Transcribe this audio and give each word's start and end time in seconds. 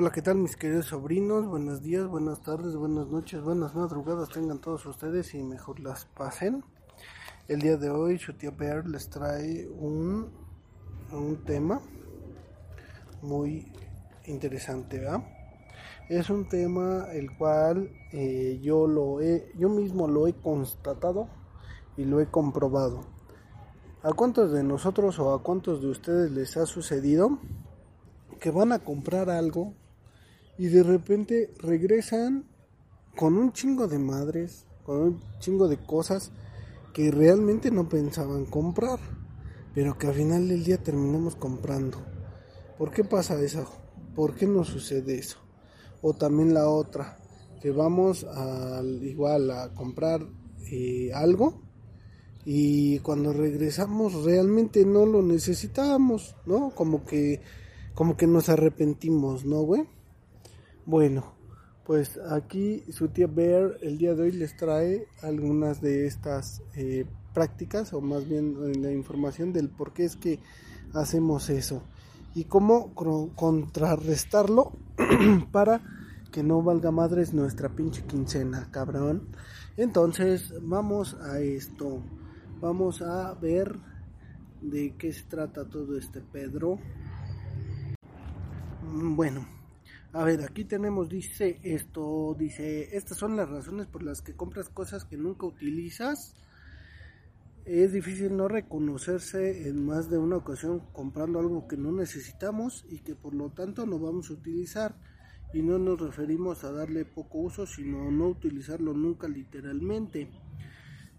Hola, 0.00 0.12
¿qué 0.12 0.22
tal 0.22 0.36
mis 0.36 0.56
queridos 0.56 0.86
sobrinos? 0.86 1.46
Buenos 1.46 1.82
días, 1.82 2.06
buenas 2.06 2.40
tardes, 2.40 2.74
buenas 2.74 3.08
noches, 3.08 3.42
buenas 3.42 3.74
madrugadas 3.74 4.30
tengan 4.30 4.58
todos 4.58 4.86
ustedes 4.86 5.34
y 5.34 5.42
mejor 5.42 5.78
las 5.78 6.06
pasen. 6.06 6.64
El 7.48 7.60
día 7.60 7.76
de 7.76 7.90
hoy 7.90 8.18
su 8.18 8.32
tía 8.32 8.50
Bear 8.50 8.88
les 8.88 9.10
trae 9.10 9.68
un, 9.68 10.30
un 11.12 11.44
tema 11.44 11.82
muy 13.20 13.70
interesante, 14.24 15.00
¿verdad? 15.00 15.22
Es 16.08 16.30
un 16.30 16.48
tema 16.48 17.08
el 17.12 17.36
cual 17.36 17.92
eh, 18.12 18.58
yo 18.62 18.86
lo 18.86 19.20
he, 19.20 19.52
yo 19.58 19.68
mismo 19.68 20.08
lo 20.08 20.26
he 20.26 20.32
constatado 20.32 21.28
y 21.98 22.06
lo 22.06 22.22
he 22.22 22.26
comprobado. 22.26 23.02
¿A 24.02 24.14
cuántos 24.14 24.50
de 24.50 24.64
nosotros 24.64 25.18
o 25.18 25.34
a 25.34 25.42
cuántos 25.42 25.82
de 25.82 25.88
ustedes 25.88 26.30
les 26.30 26.56
ha 26.56 26.64
sucedido 26.64 27.38
que 28.40 28.50
van 28.50 28.72
a 28.72 28.78
comprar 28.78 29.28
algo 29.28 29.74
y 30.60 30.68
de 30.68 30.82
repente 30.82 31.54
regresan 31.56 32.44
con 33.16 33.38
un 33.38 33.50
chingo 33.50 33.88
de 33.88 33.98
madres, 33.98 34.66
con 34.84 35.00
un 35.00 35.20
chingo 35.38 35.68
de 35.68 35.78
cosas 35.78 36.32
que 36.92 37.10
realmente 37.10 37.70
no 37.70 37.88
pensaban 37.88 38.44
comprar, 38.44 38.98
pero 39.74 39.96
que 39.96 40.08
al 40.08 40.12
final 40.12 40.48
del 40.48 40.62
día 40.62 40.76
terminamos 40.76 41.34
comprando. 41.34 41.96
¿Por 42.76 42.90
qué 42.90 43.04
pasa 43.04 43.40
eso? 43.40 43.70
¿Por 44.14 44.34
qué 44.34 44.46
no 44.46 44.62
sucede 44.64 45.18
eso? 45.18 45.38
O 46.02 46.12
también 46.12 46.52
la 46.52 46.68
otra, 46.68 47.16
que 47.62 47.70
vamos 47.70 48.24
al 48.24 49.02
igual 49.02 49.50
a 49.50 49.72
comprar 49.72 50.26
eh, 50.70 51.10
algo 51.14 51.62
y 52.44 52.98
cuando 52.98 53.32
regresamos 53.32 54.24
realmente 54.24 54.84
no 54.84 55.06
lo 55.06 55.22
necesitábamos, 55.22 56.36
¿no? 56.44 56.74
Como 56.74 57.06
que 57.06 57.40
como 57.94 58.18
que 58.18 58.26
nos 58.26 58.50
arrepentimos, 58.50 59.46
¿no, 59.46 59.62
güey? 59.62 59.88
Bueno, 60.86 61.34
pues 61.84 62.18
aquí 62.30 62.84
su 62.90 63.08
tía 63.08 63.26
Bear 63.26 63.76
el 63.82 63.98
día 63.98 64.14
de 64.14 64.22
hoy 64.22 64.32
les 64.32 64.56
trae 64.56 65.06
algunas 65.22 65.80
de 65.80 66.06
estas 66.06 66.62
eh, 66.74 67.04
prácticas 67.34 67.92
o 67.92 68.00
más 68.00 68.28
bien 68.28 68.56
eh, 68.62 68.78
la 68.78 68.92
información 68.92 69.52
del 69.52 69.68
por 69.68 69.92
qué 69.92 70.04
es 70.04 70.16
que 70.16 70.40
hacemos 70.94 71.50
eso 71.50 71.82
y 72.34 72.44
cómo 72.44 72.94
contrarrestarlo 72.94 74.72
para 75.52 75.82
que 76.30 76.42
no 76.42 76.62
valga 76.62 76.90
madres 76.90 77.34
nuestra 77.34 77.68
pinche 77.68 78.04
quincena, 78.04 78.68
cabrón. 78.70 79.28
Entonces, 79.76 80.54
vamos 80.62 81.14
a 81.14 81.40
esto. 81.40 82.00
Vamos 82.60 83.02
a 83.02 83.34
ver 83.34 83.78
de 84.60 84.94
qué 84.96 85.12
se 85.12 85.24
trata 85.24 85.68
todo 85.68 85.98
este 85.98 86.20
Pedro. 86.20 86.78
Bueno, 88.92 89.46
a 90.12 90.24
ver, 90.24 90.42
aquí 90.42 90.64
tenemos, 90.64 91.08
dice 91.08 91.60
esto, 91.62 92.34
dice, 92.36 92.96
estas 92.96 93.16
son 93.16 93.36
las 93.36 93.48
razones 93.48 93.86
por 93.86 94.02
las 94.02 94.22
que 94.22 94.34
compras 94.34 94.68
cosas 94.68 95.04
que 95.04 95.16
nunca 95.16 95.46
utilizas. 95.46 96.34
Es 97.64 97.92
difícil 97.92 98.36
no 98.36 98.48
reconocerse 98.48 99.68
en 99.68 99.86
más 99.86 100.10
de 100.10 100.18
una 100.18 100.36
ocasión 100.36 100.80
comprando 100.92 101.38
algo 101.38 101.68
que 101.68 101.76
no 101.76 101.92
necesitamos 101.92 102.84
y 102.88 102.98
que 103.00 103.14
por 103.14 103.34
lo 103.34 103.50
tanto 103.50 103.86
no 103.86 104.00
vamos 104.00 104.30
a 104.30 104.32
utilizar. 104.32 104.96
Y 105.54 105.62
no 105.62 105.78
nos 105.78 106.00
referimos 106.00 106.64
a 106.64 106.72
darle 106.72 107.04
poco 107.04 107.38
uso, 107.38 107.66
sino 107.66 108.10
no 108.10 108.28
utilizarlo 108.28 108.94
nunca 108.94 109.28
literalmente. 109.28 110.28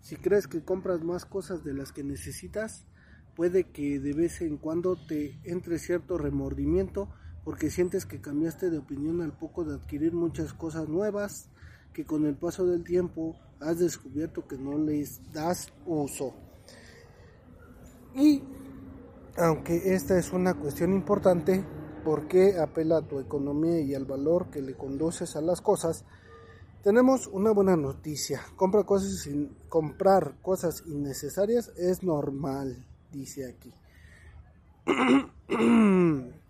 Si 0.02 0.18
crees 0.18 0.48
que 0.48 0.66
compras 0.66 1.02
más 1.02 1.26
cosas 1.26 1.64
de 1.64 1.74
las 1.74 1.94
que 1.94 2.04
necesitas, 2.04 2.86
puede 3.36 3.72
que 3.72 4.00
de 4.00 4.14
vez 4.14 4.42
en 4.42 4.58
cuando 4.58 4.98
te 4.98 5.40
entre 5.44 5.80
cierto 5.80 6.18
remordimiento 6.18 7.10
porque 7.44 7.70
sientes 7.70 8.06
que 8.06 8.22
cambiaste 8.22 8.70
de 8.70 8.78
opinión 8.78 9.22
al 9.22 9.34
poco 9.34 9.64
de 9.64 9.76
adquirir 9.76 10.14
muchas 10.14 10.54
cosas 10.54 10.88
nuevas 10.88 11.50
que 11.94 12.06
con 12.06 12.26
el 12.26 12.36
paso 12.36 12.66
del 12.66 12.84
tiempo 12.84 13.36
has 13.60 13.80
descubierto 13.80 14.48
que 14.48 14.58
no 14.58 14.78
les 14.78 15.32
das 15.34 15.72
uso. 15.86 16.34
Y 18.16 18.44
aunque 19.38 19.94
esta 19.94 20.18
es 20.18 20.32
una 20.32 20.54
cuestión 20.54 20.94
importante, 20.94 21.64
porque 22.04 22.60
apela 22.60 22.98
a 22.98 23.08
tu 23.08 23.20
economía 23.20 23.80
y 23.80 23.94
al 23.94 24.06
valor 24.06 24.50
que 24.50 24.62
le 24.62 24.76
conduces 24.76 25.36
a 25.36 25.42
las 25.42 25.62
cosas, 25.62 26.06
tenemos 26.84 27.28
una 27.28 27.52
buena 27.52 27.76
noticia. 27.76 28.42
Compra 28.56 28.84
cosas 28.84 29.20
sin, 29.20 29.56
comprar 29.70 30.36
cosas 30.42 30.84
innecesarias 30.88 31.72
es 31.78 32.04
normal, 32.04 32.86
dice 33.12 33.48
aquí. 33.48 33.74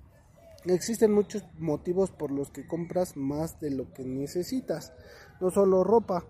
Existen 0.65 1.11
muchos 1.11 1.43
motivos 1.57 2.11
por 2.11 2.29
los 2.29 2.51
que 2.51 2.67
compras 2.67 3.17
más 3.17 3.59
de 3.59 3.71
lo 3.71 3.91
que 3.93 4.05
necesitas. 4.05 4.93
No 5.39 5.49
solo 5.49 5.83
ropa, 5.83 6.23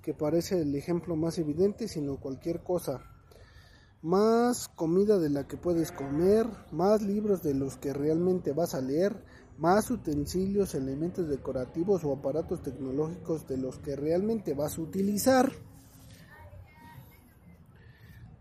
que 0.00 0.14
parece 0.14 0.60
el 0.60 0.76
ejemplo 0.76 1.16
más 1.16 1.38
evidente, 1.38 1.88
sino 1.88 2.20
cualquier 2.20 2.62
cosa. 2.62 3.02
Más 4.00 4.68
comida 4.68 5.18
de 5.18 5.28
la 5.28 5.48
que 5.48 5.56
puedes 5.56 5.90
comer, 5.90 6.46
más 6.70 7.02
libros 7.02 7.42
de 7.42 7.54
los 7.54 7.76
que 7.76 7.92
realmente 7.92 8.52
vas 8.52 8.76
a 8.76 8.80
leer, 8.80 9.24
más 9.58 9.90
utensilios, 9.90 10.76
elementos 10.76 11.28
decorativos 11.28 12.04
o 12.04 12.12
aparatos 12.12 12.62
tecnológicos 12.62 13.48
de 13.48 13.56
los 13.56 13.78
que 13.78 13.96
realmente 13.96 14.54
vas 14.54 14.78
a 14.78 14.82
utilizar. 14.82 15.50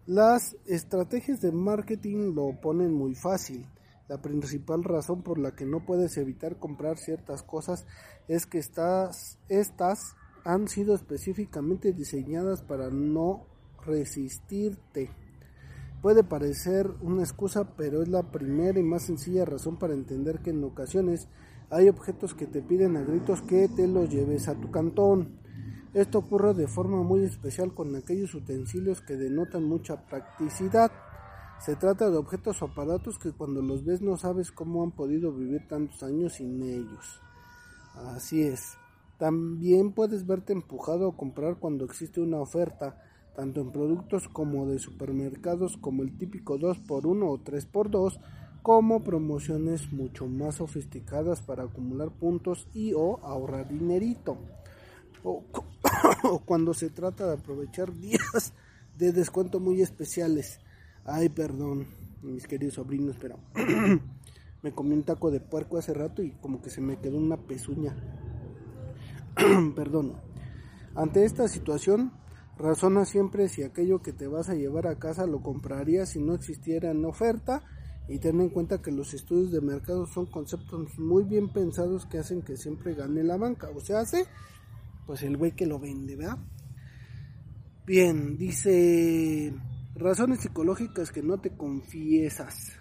Las 0.06 0.58
estrategias 0.66 1.42
de 1.42 1.52
marketing 1.52 2.36
lo 2.36 2.60
ponen 2.62 2.94
muy 2.94 3.16
fácil 3.16 3.66
la 4.08 4.22
principal 4.22 4.84
razón 4.84 5.24
por 5.24 5.40
la 5.40 5.56
que 5.56 5.66
no 5.66 5.86
puedes 5.86 6.18
evitar 6.18 6.58
comprar 6.58 6.98
ciertas 6.98 7.42
cosas 7.42 7.86
es 8.28 8.46
que 8.46 8.60
estas, 8.60 10.16
han 10.44 10.68
sido 10.68 10.94
específicamente 10.94 11.94
diseñadas 11.94 12.62
para 12.62 12.90
no 12.90 13.46
resistirte. 13.86 15.10
Puede 16.02 16.26
parecer 16.26 16.92
una 17.02 17.24
excusa, 17.24 17.76
pero 17.78 18.02
es 18.02 18.10
la 18.10 18.30
primera 18.30 18.78
y 18.78 18.84
más 18.84 19.04
sencilla 19.04 19.46
razón 19.46 19.78
para 19.78 19.94
entender 19.94 20.40
que 20.40 20.50
en 20.50 20.62
ocasiones 20.66 21.30
hay 21.70 21.88
objetos 21.88 22.34
que 22.34 22.46
te 22.46 22.62
piden 22.62 22.98
a 22.98 23.04
gritos 23.04 23.42
que 23.42 23.70
te 23.70 23.88
los 23.88 24.10
lleves 24.10 24.50
a 24.50 24.56
tu 24.56 24.70
cantón. 24.70 25.40
Esto 25.94 26.18
ocurre 26.18 26.54
de 26.54 26.68
forma 26.68 27.04
muy 27.04 27.24
especial 27.24 27.74
con 27.74 27.96
aquellos 27.96 28.36
utensilios 28.36 29.00
que 29.00 29.16
denotan 29.16 29.64
mucha 29.64 30.06
practicidad 30.08 30.92
se 31.64 31.78
trata 31.78 32.10
de 32.10 32.18
objetos 32.18 32.62
o 32.62 32.66
aparatos 32.66 33.18
que 33.18 33.32
cuando 33.32 33.62
los 33.62 33.86
ves 33.86 34.02
no 34.02 34.18
sabes 34.18 34.52
cómo 34.52 34.84
han 34.84 34.92
podido 34.92 35.32
vivir 35.32 35.66
tantos 35.66 36.04
años 36.04 36.34
sin 36.34 36.62
ellos. 36.62 37.22
Así 37.96 38.42
es. 38.42 38.76
También 39.18 39.94
puedes 39.94 40.28
verte 40.28 40.52
empujado 40.52 41.08
a 41.08 41.16
comprar 41.16 41.60
cuando 41.60 41.86
existe 41.86 42.20
una 42.20 42.42
oferta, 42.42 43.02
tanto 43.34 43.62
en 43.62 43.72
productos 43.72 44.28
como 44.28 44.68
de 44.68 44.78
supermercados 44.78 45.78
como 45.78 46.04
el 46.04 46.18
típico 46.18 46.60
2x1 46.60 47.30
o 47.30 47.38
3x2, 47.38 48.20
como 48.62 49.02
promociones 49.02 49.94
mucho 49.94 50.28
más 50.28 50.56
sofisticadas 50.56 51.42
para 51.42 51.64
acumular 51.64 52.12
puntos 52.12 52.68
y 52.74 52.92
o 52.92 53.20
ahorrar 53.24 53.70
dinerito. 53.70 54.38
O, 55.24 55.44
o 56.24 56.40
cuando 56.40 56.74
se 56.74 56.90
trata 56.90 57.26
de 57.26 57.36
aprovechar 57.36 57.94
días 57.94 58.52
de 58.98 59.14
descuento 59.14 59.62
muy 59.62 59.82
especiales. 59.82 60.60
Ay, 61.06 61.30
perdón, 61.30 61.88
mis 62.22 62.48
queridos 62.48 62.76
sobrinos, 62.76 63.18
pero 63.20 63.38
me 64.64 64.72
comí 64.72 64.94
un 64.94 65.04
taco 65.04 65.32
de 65.32 65.42
puerco 65.42 65.78
hace 65.78 65.94
rato 65.94 66.24
y 66.24 66.32
como 66.32 66.62
que 66.62 66.70
se 66.70 66.80
me 66.80 66.98
quedó 66.98 67.18
una 67.18 67.38
pezuña. 67.38 67.96
perdón. 69.76 70.14
Ante 70.96 71.26
esta 71.26 71.48
situación, 71.48 72.14
razona 72.58 73.04
siempre 73.06 73.50
si 73.50 73.64
aquello 73.64 74.02
que 74.02 74.14
te 74.14 74.28
vas 74.28 74.50
a 74.50 74.56
llevar 74.56 74.88
a 74.88 75.00
casa 75.00 75.26
lo 75.26 75.42
comprarías 75.42 76.10
si 76.10 76.20
no 76.20 76.36
existiera 76.36 76.92
en 76.92 77.04
oferta 77.04 77.64
y 78.08 78.20
ten 78.20 78.40
en 78.40 78.50
cuenta 78.50 78.82
que 78.82 78.92
los 78.92 79.14
estudios 79.14 79.52
de 79.52 79.60
mercado 79.60 80.06
son 80.06 80.28
conceptos 80.28 80.98
muy 81.00 81.24
bien 81.24 81.52
pensados 81.52 82.06
que 82.06 82.20
hacen 82.20 82.42
que 82.42 82.56
siempre 82.56 82.94
gane 82.94 83.24
la 83.24 83.38
banca. 83.38 83.70
O 83.76 83.80
sea, 83.82 84.00
hace 84.00 84.26
pues 85.06 85.24
el 85.24 85.36
güey 85.36 85.52
que 85.52 85.66
lo 85.66 85.80
vende, 85.80 86.16
¿verdad? 86.16 86.38
Bien, 87.86 88.38
dice 88.38 89.54
Razones 89.96 90.40
psicológicas 90.40 91.12
que 91.12 91.22
no 91.22 91.40
te 91.40 91.52
confiesas. 91.56 92.74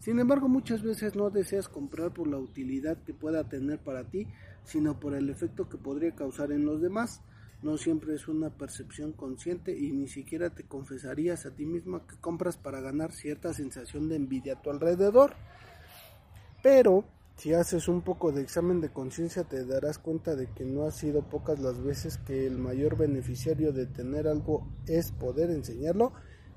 Sin 0.00 0.18
embargo, 0.18 0.48
muchas 0.48 0.82
veces 0.82 1.14
no 1.14 1.30
deseas 1.30 1.68
comprar 1.68 2.12
por 2.12 2.26
la 2.26 2.38
utilidad 2.38 2.98
que 3.04 3.14
pueda 3.14 3.48
tener 3.48 3.78
para 3.78 4.10
ti, 4.10 4.26
sino 4.64 4.98
por 4.98 5.14
el 5.14 5.30
efecto 5.30 5.68
que 5.68 5.78
podría 5.78 6.16
causar 6.16 6.50
en 6.50 6.64
los 6.64 6.80
demás. 6.82 7.22
No 7.62 7.78
siempre 7.78 8.16
es 8.16 8.26
una 8.26 8.50
percepción 8.50 9.12
consciente 9.12 9.78
y 9.78 9.92
ni 9.92 10.08
siquiera 10.08 10.50
te 10.50 10.64
confesarías 10.64 11.46
a 11.46 11.54
ti 11.54 11.66
misma 11.66 12.04
que 12.08 12.16
compras 12.16 12.56
para 12.56 12.80
ganar 12.80 13.12
cierta 13.12 13.54
sensación 13.54 14.08
de 14.08 14.16
envidia 14.16 14.54
a 14.54 14.62
tu 14.62 14.70
alrededor. 14.70 15.34
Pero 16.64 17.04
si 17.36 17.54
haces 17.54 17.86
un 17.86 18.02
poco 18.02 18.32
de 18.32 18.42
examen 18.42 18.80
de 18.80 18.92
conciencia 18.92 19.44
te 19.44 19.64
darás 19.64 19.98
cuenta 19.98 20.34
de 20.34 20.48
que 20.48 20.64
no 20.64 20.84
ha 20.84 20.90
sido 20.90 21.22
pocas 21.22 21.60
las 21.60 21.80
veces 21.80 22.18
que 22.18 22.46
el 22.46 22.58
mayor 22.58 22.96
beneficiario 22.98 23.72
de 23.72 23.86
tener 23.86 24.26
algo 24.26 24.66
es 24.86 25.12
poder 25.12 25.50
enseñarlo 25.50 26.12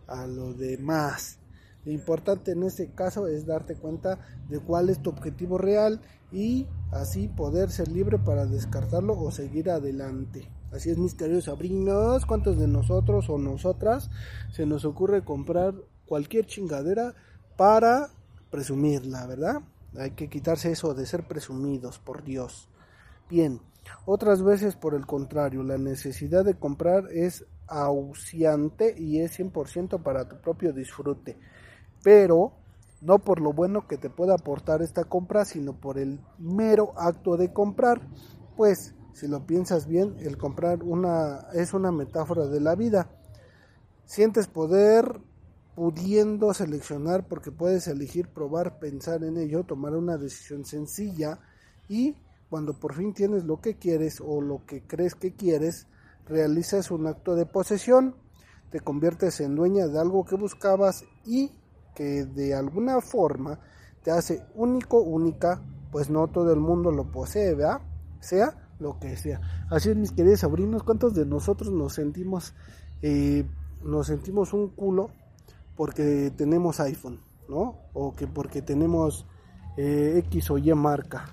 a 0.08 0.28
lo 0.28 0.54
demás. 0.54 1.40
Lo 1.86 1.92
importante 1.92 2.52
en 2.52 2.64
este 2.64 2.92
caso 2.92 3.28
es 3.28 3.46
darte 3.46 3.76
cuenta 3.76 4.20
de 4.50 4.60
cuál 4.60 4.90
es 4.90 5.02
tu 5.02 5.10
objetivo 5.10 5.58
real 5.58 6.02
y 6.32 6.68
así 6.92 7.28
poder 7.28 7.72
ser 7.72 7.90
libre 7.90 8.18
para 8.18 8.46
descartarlo 8.46 9.20
o 9.20 9.32
seguir 9.32 9.70
adelante. 9.70 10.50
Así 10.72 10.90
es, 10.90 10.98
mis 10.98 11.14
queridos 11.14 11.44
sobrinos, 11.44 12.26
¿cuántos 12.26 12.58
de 12.58 12.68
nosotros 12.68 13.30
o 13.30 13.38
nosotras 13.38 14.10
se 14.52 14.66
nos 14.66 14.86
ocurre 14.86 15.24
comprar 15.24 15.76
cualquier 16.06 16.48
chingadera 16.48 17.14
para 17.58 18.10
presumirla, 18.50 19.28
verdad? 19.28 19.62
Hay 19.96 20.12
que 20.12 20.30
quitarse 20.30 20.72
eso 20.72 20.96
de 20.96 21.06
ser 21.06 21.28
presumidos, 21.28 22.00
por 22.00 22.24
Dios. 22.24 22.70
Bien, 23.30 23.62
otras 24.06 24.42
veces 24.42 24.76
por 24.76 24.96
el 24.96 25.06
contrario, 25.06 25.62
la 25.64 25.78
necesidad 25.78 26.44
de 26.44 26.56
comprar 26.56 27.12
es 27.12 27.46
ausiante 27.82 28.96
y 28.98 29.20
es 29.20 29.40
100% 29.40 30.02
para 30.04 30.28
tu 30.28 30.40
propio 30.42 30.74
disfrute, 30.74 31.38
pero 32.04 32.54
no 33.02 33.20
por 33.20 33.42
lo 33.42 33.54
bueno 33.54 33.88
que 33.88 33.98
te 33.98 34.10
pueda 34.10 34.36
aportar 34.36 34.82
esta 34.82 35.04
compra, 35.04 35.46
sino 35.46 35.74
por 35.74 35.98
el 35.98 36.20
mero 36.38 36.94
acto 36.98 37.36
de 37.38 37.52
comprar, 37.52 38.02
pues 38.56 38.96
si 39.14 39.28
lo 39.28 39.46
piensas 39.46 39.88
bien, 39.88 40.16
el 40.20 40.38
comprar 40.38 40.84
una 40.84 41.48
es 41.54 41.74
una 41.74 41.92
metáfora 41.92 42.48
de 42.48 42.60
la 42.60 42.76
vida. 42.76 43.10
Sientes 44.06 44.48
poder 44.48 45.22
pudiendo 45.76 46.54
seleccionar 46.54 47.28
porque 47.28 47.52
puedes 47.52 47.88
elegir, 47.88 48.28
probar, 48.28 48.80
pensar 48.80 49.24
en 49.24 49.38
ello, 49.38 49.64
tomar 49.64 49.96
una 49.96 50.18
decisión 50.18 50.66
sencilla 50.66 51.40
y 51.88 52.16
cuando 52.50 52.74
por 52.74 52.94
fin 52.94 53.14
tienes 53.14 53.46
lo 53.46 53.60
que 53.60 53.78
quieres 53.78 54.22
o 54.22 54.40
lo 54.40 54.66
que 54.66 54.86
crees 54.86 55.16
que 55.16 55.34
quieres, 55.34 55.88
realizas 56.26 56.92
un 56.92 57.08
acto 57.08 57.36
de 57.36 57.46
posesión, 57.46 58.16
te 58.70 58.80
conviertes 58.80 59.40
en 59.42 59.56
dueña 59.56 59.88
de 59.88 60.00
algo 60.00 60.26
que 60.26 60.36
buscabas 60.36 61.06
y 61.26 61.52
que 61.96 62.26
de 62.26 62.56
alguna 62.56 63.02
forma 63.02 63.60
te 64.04 64.12
hace 64.12 64.46
único, 64.56 65.02
única, 65.02 65.62
pues 65.92 66.10
no 66.10 66.28
todo 66.28 66.52
el 66.54 66.60
mundo 66.60 66.92
lo 66.92 67.12
posee, 67.12 67.54
¿verdad? 67.56 67.82
Sea 68.20 68.70
lo 68.80 69.00
que 69.00 69.16
sea. 69.16 69.40
Así 69.70 69.90
es, 69.90 69.96
mis 69.96 70.12
queridos 70.12 70.42
sobrinos, 70.42 70.84
¿cuántos 70.84 71.14
de 71.14 71.26
nosotros 71.26 71.72
nos 71.72 71.94
sentimos, 71.94 72.54
eh, 73.02 73.46
nos 73.84 74.08
sentimos 74.08 74.54
un 74.54 74.70
culo 74.70 75.12
porque 75.76 76.32
tenemos 76.36 76.80
iPhone, 76.80 77.22
¿no? 77.48 77.78
O 77.94 78.14
que 78.14 78.28
porque 78.28 78.62
tenemos 78.62 79.26
eh, 79.78 80.22
X 80.26 80.52
o 80.52 80.58
Y 80.58 80.74
marca. 80.74 81.30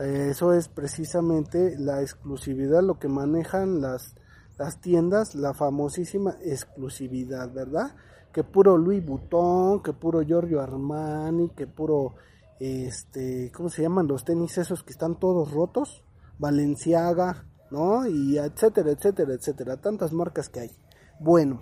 Eh, 0.00 0.28
eso 0.30 0.54
es 0.54 0.68
precisamente 0.68 1.76
la 1.78 2.00
exclusividad, 2.00 2.82
lo 2.82 2.98
que 2.98 3.08
manejan 3.08 3.82
las, 3.82 4.14
las 4.56 4.80
tiendas, 4.80 5.34
la 5.34 5.52
famosísima 5.52 6.36
exclusividad, 6.42 7.52
¿verdad? 7.52 7.94
Que 8.32 8.42
puro 8.42 8.78
Louis 8.78 9.04
Vuitton, 9.04 9.82
que 9.82 9.92
puro 9.92 10.22
Giorgio 10.22 10.62
Armani, 10.62 11.50
que 11.50 11.66
puro, 11.66 12.14
este, 12.58 13.52
¿cómo 13.54 13.68
se 13.68 13.82
llaman 13.82 14.06
los 14.06 14.24
tenis 14.24 14.56
esos 14.56 14.82
que 14.82 14.92
están 14.92 15.18
todos 15.18 15.50
rotos? 15.50 16.02
Valenciaga, 16.38 17.44
¿no? 17.70 18.06
Y 18.06 18.38
etcétera, 18.38 18.92
etcétera, 18.92 19.34
etcétera. 19.34 19.76
Tantas 19.76 20.14
marcas 20.14 20.48
que 20.48 20.60
hay. 20.60 20.70
Bueno, 21.18 21.60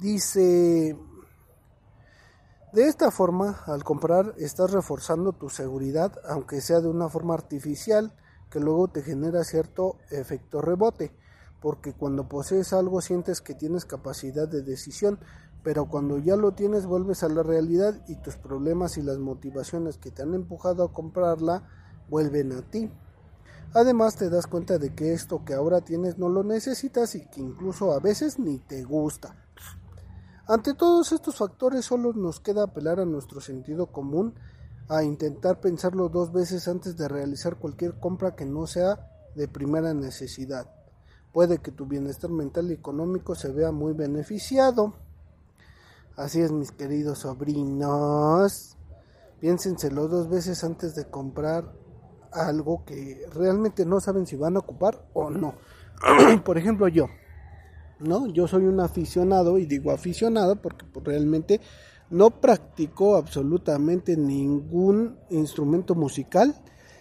dice, 0.00 0.98
de 2.72 2.86
esta 2.86 3.10
forma, 3.10 3.62
al 3.66 3.82
comprar, 3.82 4.34
estás 4.36 4.72
reforzando 4.72 5.32
tu 5.32 5.48
seguridad, 5.48 6.12
aunque 6.28 6.60
sea 6.60 6.80
de 6.80 6.88
una 6.88 7.08
forma 7.08 7.34
artificial, 7.34 8.14
que 8.50 8.60
luego 8.60 8.88
te 8.88 9.02
genera 9.02 9.42
cierto 9.44 9.96
efecto 10.10 10.60
rebote, 10.60 11.14
porque 11.60 11.94
cuando 11.94 12.28
posees 12.28 12.72
algo 12.72 13.00
sientes 13.00 13.40
que 13.40 13.54
tienes 13.54 13.84
capacidad 13.84 14.46
de 14.46 14.62
decisión, 14.62 15.18
pero 15.62 15.86
cuando 15.86 16.18
ya 16.18 16.36
lo 16.36 16.52
tienes 16.52 16.86
vuelves 16.86 17.22
a 17.22 17.28
la 17.28 17.42
realidad 17.42 18.04
y 18.06 18.16
tus 18.16 18.36
problemas 18.36 18.96
y 18.96 19.02
las 19.02 19.18
motivaciones 19.18 19.98
que 19.98 20.10
te 20.10 20.22
han 20.22 20.34
empujado 20.34 20.84
a 20.84 20.92
comprarla 20.92 21.68
vuelven 22.08 22.52
a 22.52 22.62
ti. 22.62 22.90
Además 23.74 24.16
te 24.16 24.30
das 24.30 24.46
cuenta 24.46 24.78
de 24.78 24.94
que 24.94 25.12
esto 25.12 25.44
que 25.44 25.54
ahora 25.54 25.80
tienes 25.82 26.18
no 26.18 26.28
lo 26.28 26.42
necesitas 26.42 27.14
y 27.14 27.26
que 27.26 27.40
incluso 27.40 27.92
a 27.92 28.00
veces 28.00 28.38
ni 28.38 28.58
te 28.58 28.82
gusta. 28.84 29.47
Ante 30.48 30.72
todos 30.72 31.12
estos 31.12 31.36
factores 31.36 31.84
solo 31.84 32.14
nos 32.14 32.40
queda 32.40 32.62
apelar 32.62 33.00
a 33.00 33.04
nuestro 33.04 33.38
sentido 33.42 33.92
común, 33.92 34.34
a 34.88 35.04
intentar 35.04 35.60
pensarlo 35.60 36.08
dos 36.08 36.32
veces 36.32 36.66
antes 36.68 36.96
de 36.96 37.06
realizar 37.06 37.56
cualquier 37.56 38.00
compra 38.00 38.34
que 38.34 38.46
no 38.46 38.66
sea 38.66 39.10
de 39.34 39.46
primera 39.46 39.92
necesidad. 39.92 40.66
Puede 41.34 41.58
que 41.58 41.70
tu 41.70 41.84
bienestar 41.84 42.30
mental 42.30 42.70
y 42.70 42.72
económico 42.72 43.34
se 43.34 43.52
vea 43.52 43.72
muy 43.72 43.92
beneficiado. 43.92 44.94
Así 46.16 46.40
es, 46.40 46.50
mis 46.50 46.72
queridos 46.72 47.18
sobrinos. 47.18 48.78
Piénsenselo 49.40 50.08
dos 50.08 50.30
veces 50.30 50.64
antes 50.64 50.94
de 50.94 51.10
comprar 51.10 51.74
algo 52.32 52.86
que 52.86 53.20
realmente 53.34 53.84
no 53.84 54.00
saben 54.00 54.26
si 54.26 54.36
van 54.36 54.56
a 54.56 54.60
ocupar 54.60 55.10
o 55.12 55.28
no. 55.28 55.56
Por 56.44 56.56
ejemplo, 56.56 56.88
yo, 56.88 57.08
¿no? 58.00 58.26
Yo 58.26 58.46
soy 58.46 58.64
un 58.64 58.80
aficionado 58.80 59.58
y 59.58 59.66
digo 59.66 59.90
aficionado 59.90 60.56
porque 60.56 60.84
pues, 60.86 61.04
realmente 61.04 61.60
no 62.10 62.30
practico 62.30 63.16
absolutamente 63.16 64.16
ningún 64.16 65.16
instrumento 65.30 65.94
musical. 65.94 66.54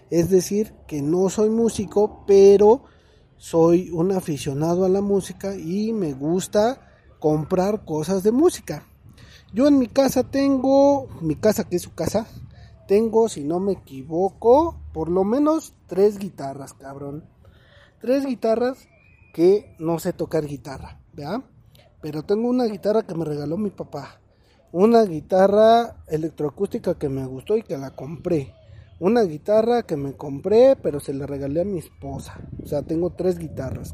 Es 0.10 0.30
decir, 0.30 0.74
que 0.88 1.02
no 1.02 1.30
soy 1.30 1.50
músico, 1.50 2.24
pero 2.26 2.84
soy 3.38 3.90
un 3.92 4.12
aficionado 4.12 4.86
a 4.86 4.90
la 4.90 5.02
música 5.02 5.56
y 5.56 5.94
me 5.94 6.14
gusta 6.14 6.82
comprar 7.20 7.86
cosas 7.86 8.24
de 8.24 8.32
música. 8.32 8.84
Yo 9.54 9.68
en 9.68 9.80
mi 9.80 9.88
casa 9.88 10.24
tengo, 10.24 11.08
mi 11.22 11.36
casa 11.36 11.64
que 11.64 11.78
es 11.78 11.82
su 11.82 11.94
casa, 11.94 12.28
tengo, 12.88 13.28
si 13.28 13.44
no 13.44 13.60
me 13.60 13.74
equivoco, 13.74 14.80
por 14.94 15.10
lo 15.10 15.24
menos 15.24 15.74
tres 15.88 16.18
guitarras, 16.18 16.74
cabrón. 16.74 17.26
Tres 18.00 18.26
guitarras 18.26 18.88
que 19.38 19.76
no 19.78 20.00
sé 20.00 20.14
tocar 20.14 20.48
guitarra, 20.48 21.00
¿verdad? 21.14 21.44
Pero 22.02 22.24
tengo 22.24 22.50
una 22.50 22.66
guitarra 22.66 23.04
que 23.04 23.14
me 23.14 23.24
regaló 23.24 23.56
mi 23.56 23.70
papá. 23.70 24.20
Una 24.72 25.04
guitarra 25.04 25.98
electroacústica 26.08 26.96
que 26.96 27.08
me 27.08 27.24
gustó 27.28 27.56
y 27.56 27.62
que 27.62 27.78
la 27.78 27.92
compré. 27.92 28.56
Una 29.00 29.22
guitarra 29.22 29.84
que 29.84 29.96
me 29.96 30.14
compré, 30.14 30.76
pero 30.76 31.00
se 31.00 31.14
la 31.14 31.28
regalé 31.28 31.62
a 31.62 31.66
mi 31.66 31.78
esposa. 31.78 32.40
O 32.64 32.66
sea, 32.66 32.82
tengo 32.82 33.12
tres 33.12 33.38
guitarras. 33.38 33.94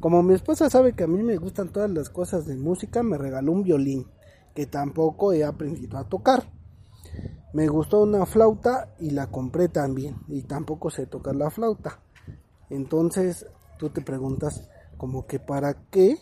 Como 0.00 0.24
mi 0.24 0.34
esposa 0.34 0.68
sabe 0.68 0.92
que 0.92 1.04
a 1.04 1.08
mí 1.08 1.22
me 1.22 1.36
gustan 1.36 1.68
todas 1.68 1.92
las 1.92 2.10
cosas 2.10 2.44
de 2.44 2.56
música, 2.56 3.04
me 3.04 3.16
regaló 3.16 3.52
un 3.52 3.62
violín, 3.62 4.08
que 4.56 4.66
tampoco 4.66 5.32
he 5.32 5.44
aprendido 5.44 5.98
a 5.98 6.08
tocar. 6.08 6.50
Me 7.52 7.68
gustó 7.68 8.02
una 8.02 8.26
flauta 8.26 8.92
y 8.98 9.10
la 9.10 9.28
compré 9.28 9.68
también. 9.68 10.16
Y 10.26 10.42
tampoco 10.42 10.90
sé 10.90 11.06
tocar 11.06 11.36
la 11.36 11.48
flauta. 11.48 12.00
Entonces 12.70 13.46
tú 13.78 13.88
te 13.90 14.02
preguntas 14.02 14.68
como 14.98 15.26
que 15.26 15.38
para 15.38 15.74
qué 15.90 16.18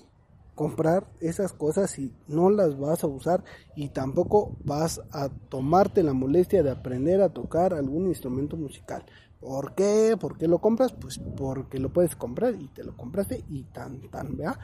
comprar 0.54 1.06
esas 1.20 1.52
cosas 1.52 1.90
si 1.90 2.12
no 2.28 2.50
las 2.50 2.78
vas 2.78 3.04
a 3.04 3.08
usar 3.08 3.44
y 3.74 3.88
tampoco 3.90 4.56
vas 4.64 5.02
a 5.12 5.28
tomarte 5.28 6.02
la 6.02 6.14
molestia 6.14 6.62
de 6.62 6.70
aprender 6.70 7.20
a 7.20 7.28
tocar 7.28 7.74
algún 7.74 8.06
instrumento 8.06 8.56
musical. 8.56 9.04
¿Por 9.40 9.74
qué? 9.74 10.16
¿Por 10.18 10.38
qué 10.38 10.48
lo 10.48 10.58
compras? 10.58 10.92
Pues 10.92 11.18
porque 11.18 11.78
lo 11.78 11.92
puedes 11.92 12.16
comprar 12.16 12.54
y 12.54 12.68
te 12.68 12.84
lo 12.84 12.96
compraste 12.96 13.44
y 13.50 13.64
tan 13.64 14.10
tan, 14.10 14.36
¿vea? 14.36 14.58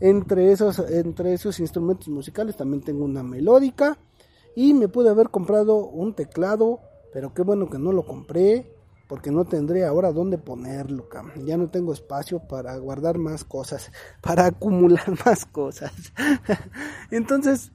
Entre 0.00 0.52
esos, 0.52 0.78
entre 0.78 1.32
esos 1.32 1.58
instrumentos 1.60 2.08
musicales 2.08 2.56
también 2.56 2.82
tengo 2.82 3.04
una 3.04 3.22
melódica 3.22 3.98
y 4.54 4.74
me 4.74 4.88
pude 4.88 5.10
haber 5.10 5.30
comprado 5.30 5.86
un 5.86 6.14
teclado, 6.14 6.80
pero 7.12 7.34
qué 7.34 7.42
bueno 7.42 7.68
que 7.68 7.78
no 7.78 7.92
lo 7.92 8.04
compré, 8.04 8.72
porque 9.12 9.30
no 9.30 9.44
tendré 9.44 9.84
ahora 9.84 10.10
dónde 10.10 10.38
ponerlo, 10.38 11.06
ya 11.44 11.58
no 11.58 11.68
tengo 11.68 11.92
espacio 11.92 12.38
para 12.48 12.74
guardar 12.78 13.18
más 13.18 13.44
cosas, 13.44 13.92
para 14.22 14.46
acumular 14.46 15.04
más 15.26 15.44
cosas. 15.44 15.92
Entonces, 17.10 17.72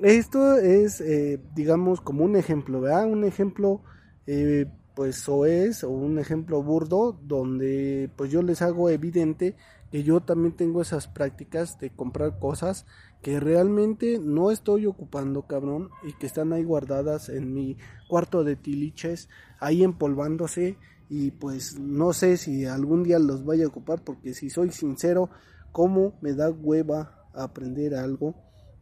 esto 0.00 0.58
es, 0.58 1.00
eh, 1.00 1.38
digamos, 1.54 2.00
como 2.00 2.24
un 2.24 2.34
ejemplo, 2.34 2.80
¿verdad? 2.80 3.06
Un 3.06 3.22
ejemplo, 3.22 3.82
eh, 4.26 4.66
pues, 4.96 5.28
o 5.28 5.46
es, 5.46 5.84
o 5.84 5.90
un 5.90 6.18
ejemplo 6.18 6.60
burdo, 6.60 7.16
donde 7.22 8.10
pues 8.16 8.32
yo 8.32 8.42
les 8.42 8.60
hago 8.60 8.90
evidente 8.90 9.54
que 9.92 10.02
yo 10.02 10.20
también 10.20 10.56
tengo 10.56 10.82
esas 10.82 11.06
prácticas 11.06 11.78
de 11.78 11.90
comprar 11.90 12.40
cosas 12.40 12.84
que 13.22 13.38
realmente 13.38 14.18
no 14.18 14.50
estoy 14.50 14.86
ocupando, 14.86 15.42
cabrón, 15.42 15.90
y 16.02 16.14
que 16.14 16.26
están 16.26 16.52
ahí 16.52 16.64
guardadas 16.64 17.28
en 17.28 17.54
mi 17.54 17.76
cuarto 18.08 18.42
de 18.42 18.56
tiliches, 18.56 19.28
ahí 19.60 19.84
empolvándose, 19.84 20.76
y 21.08 21.30
pues 21.32 21.78
no 21.78 22.12
sé 22.12 22.36
si 22.36 22.66
algún 22.66 23.02
día 23.02 23.18
los 23.18 23.44
vaya 23.44 23.64
a 23.64 23.68
ocupar, 23.68 24.02
porque 24.02 24.34
si 24.34 24.50
soy 24.50 24.70
sincero, 24.70 25.30
como 25.72 26.14
me 26.20 26.34
da 26.34 26.50
hueva 26.50 27.28
aprender 27.34 27.94
algo, 27.94 28.34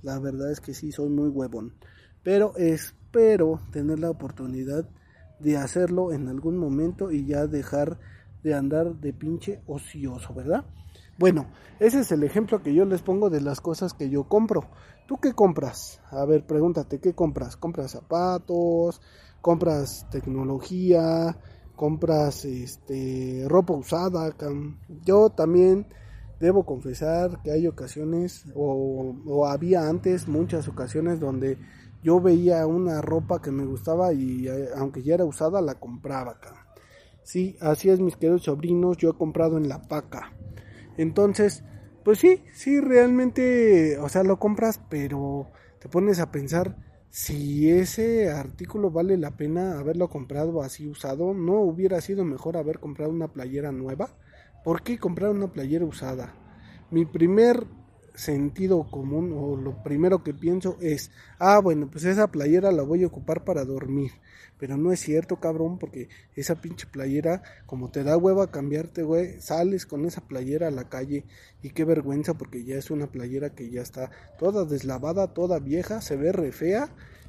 la 0.03 0.19
verdad 0.19 0.51
es 0.51 0.61
que 0.61 0.75
sí 0.75 0.93
soy 0.93 1.09
muy 1.09 1.29
huevón, 1.29 1.75
pero 2.23 2.57
espero 2.57 3.61
tener 3.73 3.99
la 3.99 4.11
oportunidad 4.11 4.89
de 5.41 5.57
hacerlo 5.57 6.13
en 6.13 6.29
algún 6.29 6.57
momento 6.57 7.11
y 7.11 7.27
ya 7.27 7.47
dejar 7.47 7.99
de 8.43 8.55
andar 8.55 8.95
de 8.97 9.13
pinche 9.13 9.63
ocioso, 9.67 10.35
¿verdad? 10.35 10.65
Bueno, 11.19 11.51
ese 11.81 12.01
es 12.01 12.13
el 12.13 12.23
ejemplo 12.23 12.63
que 12.63 12.75
yo 12.75 12.85
les 12.85 13.03
pongo 13.03 13.29
de 13.29 13.41
las 13.41 13.61
cosas 13.61 13.93
que 13.93 14.09
yo 14.09 14.25
compro. 14.29 14.69
¿Tú 15.07 15.19
qué 15.19 15.33
compras? 15.33 16.01
A 16.11 16.25
ver, 16.25 16.47
pregúntate, 16.47 17.01
¿qué 17.01 17.15
compras? 17.15 17.57
¿Compras 17.57 17.93
zapatos? 17.93 19.01
¿Compras 19.41 20.07
tecnología? 20.11 21.37
¿Compras 21.77 22.45
este, 22.45 23.45
ropa 23.47 23.75
usada? 23.75 24.35
Yo 25.05 25.31
también 25.31 25.87
debo 26.41 26.65
confesar 26.65 27.43
que 27.43 27.51
hay 27.53 27.67
ocasiones, 27.67 28.47
o, 28.55 29.15
o 29.27 29.47
había 29.47 29.89
antes 29.89 30.29
muchas 30.29 30.69
ocasiones 30.69 31.21
donde 31.21 31.59
yo 32.03 32.21
veía 32.21 32.67
una 32.67 33.01
ropa 33.01 33.43
que 33.43 33.51
me 33.51 33.65
gustaba 33.65 34.13
y 34.13 34.47
eh, 34.49 34.69
aunque 34.77 35.03
ya 35.03 35.15
era 35.15 35.25
usada 35.25 35.61
la 35.61 35.75
compraba. 35.75 36.39
Sí, 37.23 37.57
así 37.61 37.91
es 37.91 38.01
mis 38.01 38.17
queridos 38.17 38.45
sobrinos, 38.45 38.97
yo 38.97 39.11
he 39.11 39.15
comprado 39.15 39.59
en 39.59 39.69
la 39.69 39.83
paca. 39.83 40.33
Entonces, 40.97 41.65
pues 42.05 42.19
sí, 42.19 42.43
sí, 42.55 42.81
realmente, 42.81 43.99
o 43.99 44.09
sea, 44.09 44.23
lo 44.23 44.39
compras, 44.39 44.81
pero 44.89 45.51
te 45.81 45.89
pones 45.89 46.21
a 46.21 46.31
pensar 46.31 46.77
si 47.19 47.69
ese 47.69 48.31
artículo 48.31 48.93
vale 48.93 49.17
la 49.17 49.33
pena 49.33 49.81
haberlo 49.81 50.09
comprado 50.09 50.63
así 50.63 50.87
usado, 50.87 51.35
¿no 51.35 51.55
hubiera 51.63 52.01
sido 52.01 52.25
mejor 52.25 52.57
haber 52.57 52.79
comprado 52.79 53.11
una 53.11 53.27
playera 53.27 53.73
nueva? 53.73 54.11
¿Por 54.63 54.85
qué 54.85 55.01
comprar 55.01 55.31
una 55.31 55.53
playera 55.53 55.85
usada? 55.85 56.33
Mi 56.93 57.07
primer 57.07 57.67
sentido 58.19 58.91
común 58.91 59.33
o 59.33 59.57
lo 59.57 59.83
primero 59.83 60.25
que 60.25 60.35
pienso 60.35 60.77
es, 60.81 61.11
ah, 61.39 61.61
bueno, 61.61 61.89
pues 61.91 62.05
esa 62.05 62.27
playera 62.27 62.73
la 62.73 62.83
voy 62.83 63.05
a 63.05 63.07
ocupar 63.07 63.45
para 63.45 63.65
dormir. 63.65 64.11
Pero 64.59 64.77
no 64.77 64.91
es 64.93 64.99
cierto, 64.99 65.37
cabrón, 65.37 65.79
porque 65.79 66.09
esa 66.35 66.61
pinche 66.61 66.89
playera, 66.89 67.43
como 67.65 67.91
te 67.91 68.03
da 68.03 68.17
hueva 68.17 68.51
cambiarte, 68.51 69.05
güey, 69.05 69.41
sales 69.41 69.87
con 69.87 70.05
esa 70.05 70.27
playera 70.27 70.67
a 70.67 70.73
la 70.73 70.89
calle 70.89 71.25
y 71.63 71.71
qué 71.71 71.85
vergüenza 71.85 72.35
porque 72.35 72.65
ya 72.65 72.75
es 72.75 72.91
una 72.91 73.07
playera 73.07 73.51
que 73.51 73.71
ya 73.71 73.83
está 73.83 74.11
toda 74.37 74.65
deslavada, 74.65 75.33
toda 75.33 75.61
vieja, 75.61 76.01
se 76.01 76.17
ve 76.17 76.33
re 76.33 76.51
fea 76.51 76.89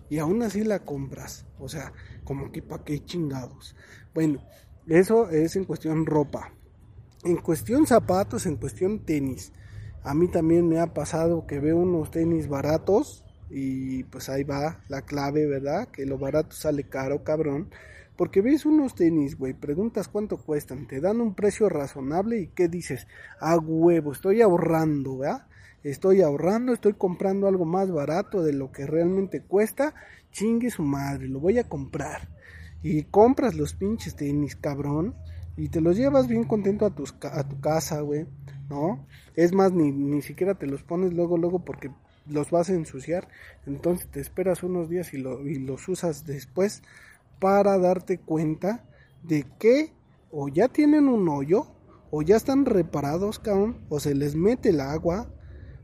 y 0.10 0.18
aún 0.18 0.42
así 0.42 0.64
la 0.64 0.80
compras. 0.80 1.46
O 1.60 1.70
sea, 1.70 1.94
como 2.24 2.52
que 2.52 2.64
pa' 2.64 2.84
qué 2.84 3.06
chingados. 3.06 3.76
Bueno, 4.16 4.44
eso 4.88 5.30
es 5.30 5.56
en 5.56 5.66
cuestión 5.66 6.08
ropa. 6.08 6.52
En 7.24 7.38
cuestión 7.38 7.86
zapatos, 7.86 8.48
en 8.48 8.56
cuestión 8.56 9.06
tenis. 9.06 9.54
A 10.04 10.14
mí 10.14 10.28
también 10.28 10.68
me 10.68 10.80
ha 10.80 10.94
pasado 10.94 11.46
que 11.46 11.60
veo 11.60 11.78
unos 11.78 12.12
tenis 12.12 12.48
baratos 12.48 13.26
y 13.50 14.04
pues 14.06 14.30
ahí 14.30 14.44
va 14.44 14.82
la 14.88 15.02
clave, 15.02 15.46
¿verdad? 15.46 15.88
Que 15.90 16.06
lo 16.06 16.18
barato 16.18 16.56
sale 16.56 16.84
caro, 16.84 17.24
cabrón. 17.24 17.70
Porque 18.16 18.42
ves 18.42 18.66
unos 18.66 18.96
tenis, 18.96 19.38
güey, 19.38 19.54
preguntas 19.54 20.10
cuánto 20.10 20.38
cuestan, 20.38 20.88
te 20.88 21.00
dan 21.00 21.22
un 21.22 21.36
precio 21.36 21.70
razonable 21.70 22.40
y 22.40 22.48
qué 22.48 22.68
dices, 22.68 23.08
ah, 23.40 23.58
huevo, 23.58 24.12
estoy 24.12 24.42
ahorrando, 24.42 25.20
¿verdad? 25.20 25.48
Estoy 25.84 26.22
ahorrando, 26.22 26.74
estoy 26.74 26.94
comprando 26.94 27.48
algo 27.48 27.64
más 27.64 27.90
barato 27.90 28.44
de 28.44 28.52
lo 28.52 28.74
que 28.74 28.86
realmente 28.86 29.42
cuesta, 29.42 29.94
chingue 30.32 30.70
su 30.70 30.84
madre, 30.84 31.30
lo 31.30 31.40
voy 31.40 31.60
a 31.60 31.70
comprar. 31.70 32.28
Y 32.84 33.04
compras 33.04 33.56
los 33.56 33.74
pinches 33.74 34.16
tenis, 34.16 34.58
cabrón, 34.58 35.16
y 35.56 35.70
te 35.70 35.80
los 35.80 35.96
llevas 35.96 36.28
bien 36.28 36.44
contento 36.44 36.86
a, 36.86 36.94
tus, 36.94 37.16
a 37.22 37.48
tu 37.48 37.62
casa, 37.62 38.02
güey. 38.02 38.26
¿No? 38.70 39.06
Es 39.36 39.54
más, 39.54 39.72
ni, 39.72 39.92
ni 39.92 40.22
siquiera 40.22 40.56
te 40.56 40.68
los 40.68 40.84
pones 40.84 41.14
luego, 41.14 41.38
luego 41.38 41.60
porque 41.60 41.92
los 42.28 42.52
vas 42.52 42.70
a 42.70 42.74
ensuciar. 42.74 43.28
Entonces 43.66 44.08
te 44.10 44.20
esperas 44.20 44.64
unos 44.64 44.90
días 44.90 45.14
y, 45.14 45.18
lo, 45.18 45.46
y 45.48 45.56
los 45.56 45.88
usas 45.88 46.26
después 46.26 46.84
para 47.40 47.78
darte 47.78 48.20
cuenta 48.20 48.84
de 49.24 49.46
que 49.60 49.94
o 50.32 50.48
ya 50.48 50.68
tienen 50.68 51.08
un 51.08 51.28
hoyo, 51.28 51.68
o 52.12 52.22
ya 52.22 52.36
están 52.36 52.66
reparados, 52.66 53.40
cabrón, 53.40 53.78
o 53.90 54.00
se 54.00 54.16
les 54.16 54.36
mete 54.36 54.70
el 54.70 54.80
agua, 54.80 55.28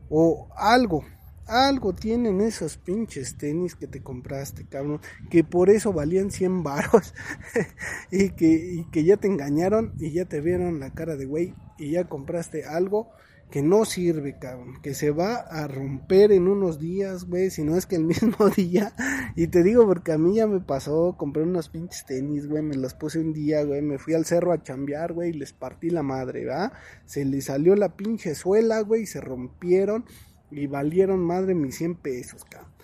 o 0.08 0.48
algo, 0.56 1.04
algo 1.46 1.94
tienen 1.94 2.40
esos 2.40 2.76
pinches 2.76 3.36
tenis 3.36 3.74
que 3.74 3.86
te 3.86 4.02
compraste, 4.02 4.66
cabrón, 4.66 5.00
que 5.30 5.44
por 5.44 5.70
eso 5.70 5.92
valían 5.92 6.30
100 6.30 6.62
baros 6.62 7.14
y, 8.10 8.30
que, 8.30 8.46
y 8.46 8.84
que 8.90 9.04
ya 9.04 9.16
te 9.16 9.28
engañaron 9.28 9.94
y 9.98 10.12
ya 10.12 10.24
te 10.24 10.40
vieron 10.40 10.80
la 10.80 10.92
cara 10.92 11.16
de 11.16 11.26
güey 11.26 11.54
y 11.78 11.92
ya 11.92 12.04
compraste 12.04 12.64
algo 12.64 13.10
que 13.50 13.62
no 13.62 13.84
sirve, 13.84 14.38
cabrón, 14.38 14.80
que 14.82 14.92
se 14.94 15.10
va 15.10 15.36
a 15.36 15.68
romper 15.68 16.32
en 16.32 16.48
unos 16.48 16.80
días, 16.80 17.24
güey, 17.24 17.50
si 17.50 17.62
no 17.62 17.76
es 17.76 17.86
que 17.86 17.96
el 17.96 18.04
mismo 18.04 18.48
día. 18.48 18.92
Y 19.36 19.46
te 19.48 19.62
digo 19.62 19.86
porque 19.86 20.12
a 20.12 20.18
mí 20.18 20.36
ya 20.36 20.46
me 20.46 20.60
pasó, 20.60 21.14
compré 21.16 21.44
unos 21.44 21.68
pinches 21.68 22.04
tenis, 22.06 22.48
güey, 22.48 22.62
me 22.62 22.76
los 22.76 22.94
puse 22.94 23.20
un 23.20 23.32
día, 23.32 23.62
güey, 23.62 23.82
me 23.82 23.98
fui 23.98 24.14
al 24.14 24.24
cerro 24.24 24.52
a 24.52 24.62
chambear, 24.62 25.12
güey, 25.12 25.30
y 25.30 25.34
les 25.34 25.52
partí 25.52 25.90
la 25.90 26.02
madre, 26.02 26.44
¿va? 26.44 26.72
Se 27.04 27.24
les 27.24 27.44
salió 27.44 27.76
la 27.76 27.96
pinche 27.96 28.34
suela, 28.34 28.80
güey, 28.80 29.02
y 29.02 29.06
se 29.06 29.20
rompieron 29.20 30.04
y 30.50 30.66
valieron 30.66 31.24
madre 31.24 31.54
mis 31.54 31.76
100 31.76 31.96
pesos, 31.96 32.44
cabrón. 32.44 32.76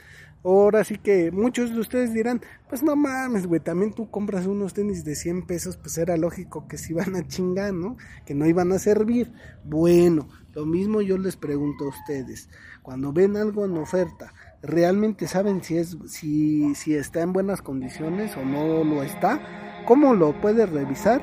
Ahora 0.45 0.83
sí 0.83 0.99
que 0.99 1.31
muchos 1.31 1.73
de 1.73 1.79
ustedes 1.79 2.13
dirán, 2.13 2.41
pues 2.69 2.83
no 2.83 2.97
mames, 2.97 3.47
güey, 3.47 3.61
también 3.61 3.93
tú 3.93 4.11
compras 4.11 4.45
unos 4.47 4.75
tenis 4.75 5.05
de 5.05 5.15
100 5.15 5.47
pesos, 5.47 5.77
pues 5.77 5.97
era 5.99 6.17
lógico 6.17 6.67
que 6.67 6.79
se 6.79 6.93
iban 6.93 7.15
a 7.15 7.27
chingar, 7.29 7.73
¿no? 7.73 7.97
Que 8.27 8.35
no 8.35 8.47
iban 8.47 8.73
a 8.73 8.81
servir. 8.81 9.33
Bueno, 9.63 10.29
lo 10.53 10.67
mismo 10.67 11.01
yo 11.01 11.17
les 11.17 11.37
pregunto 11.37 11.85
a 11.85 11.89
ustedes, 11.91 12.49
cuando 12.83 13.13
ven 13.13 13.37
algo 13.37 13.65
en 13.65 13.77
oferta, 13.77 14.35
¿realmente 14.63 15.29
saben 15.29 15.63
si 15.63 15.77
es 15.77 15.97
si 16.09 16.75
si 16.75 16.95
está 16.95 17.23
en 17.23 17.33
buenas 17.33 17.63
condiciones 17.63 18.37
o 18.37 18.45
no 18.45 18.83
lo 18.83 19.05
está? 19.05 19.85
¿Cómo 19.87 20.13
lo 20.13 20.41
puedes 20.41 20.69
revisar? 20.69 21.23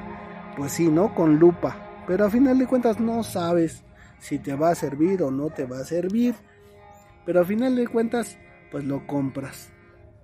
Pues 0.55 0.71
sí, 0.71 0.87
¿no? 0.87 1.13
Con 1.13 1.39
lupa. 1.39 2.03
Pero 2.07 2.25
a 2.25 2.29
final 2.29 2.57
de 2.57 2.67
cuentas 2.67 3.01
no 3.01 3.23
sabes 3.23 3.83
si 4.19 4.39
te 4.39 4.55
va 4.55 4.69
a 4.69 4.75
servir 4.75 5.23
o 5.23 5.31
no 5.31 5.49
te 5.49 5.65
va 5.65 5.79
a 5.79 5.85
servir. 5.85 6.35
Pero 7.25 7.41
a 7.41 7.45
final 7.45 7.75
de 7.75 7.87
cuentas 7.87 8.37
pues 8.71 8.83
lo 8.83 9.05
compras. 9.07 9.71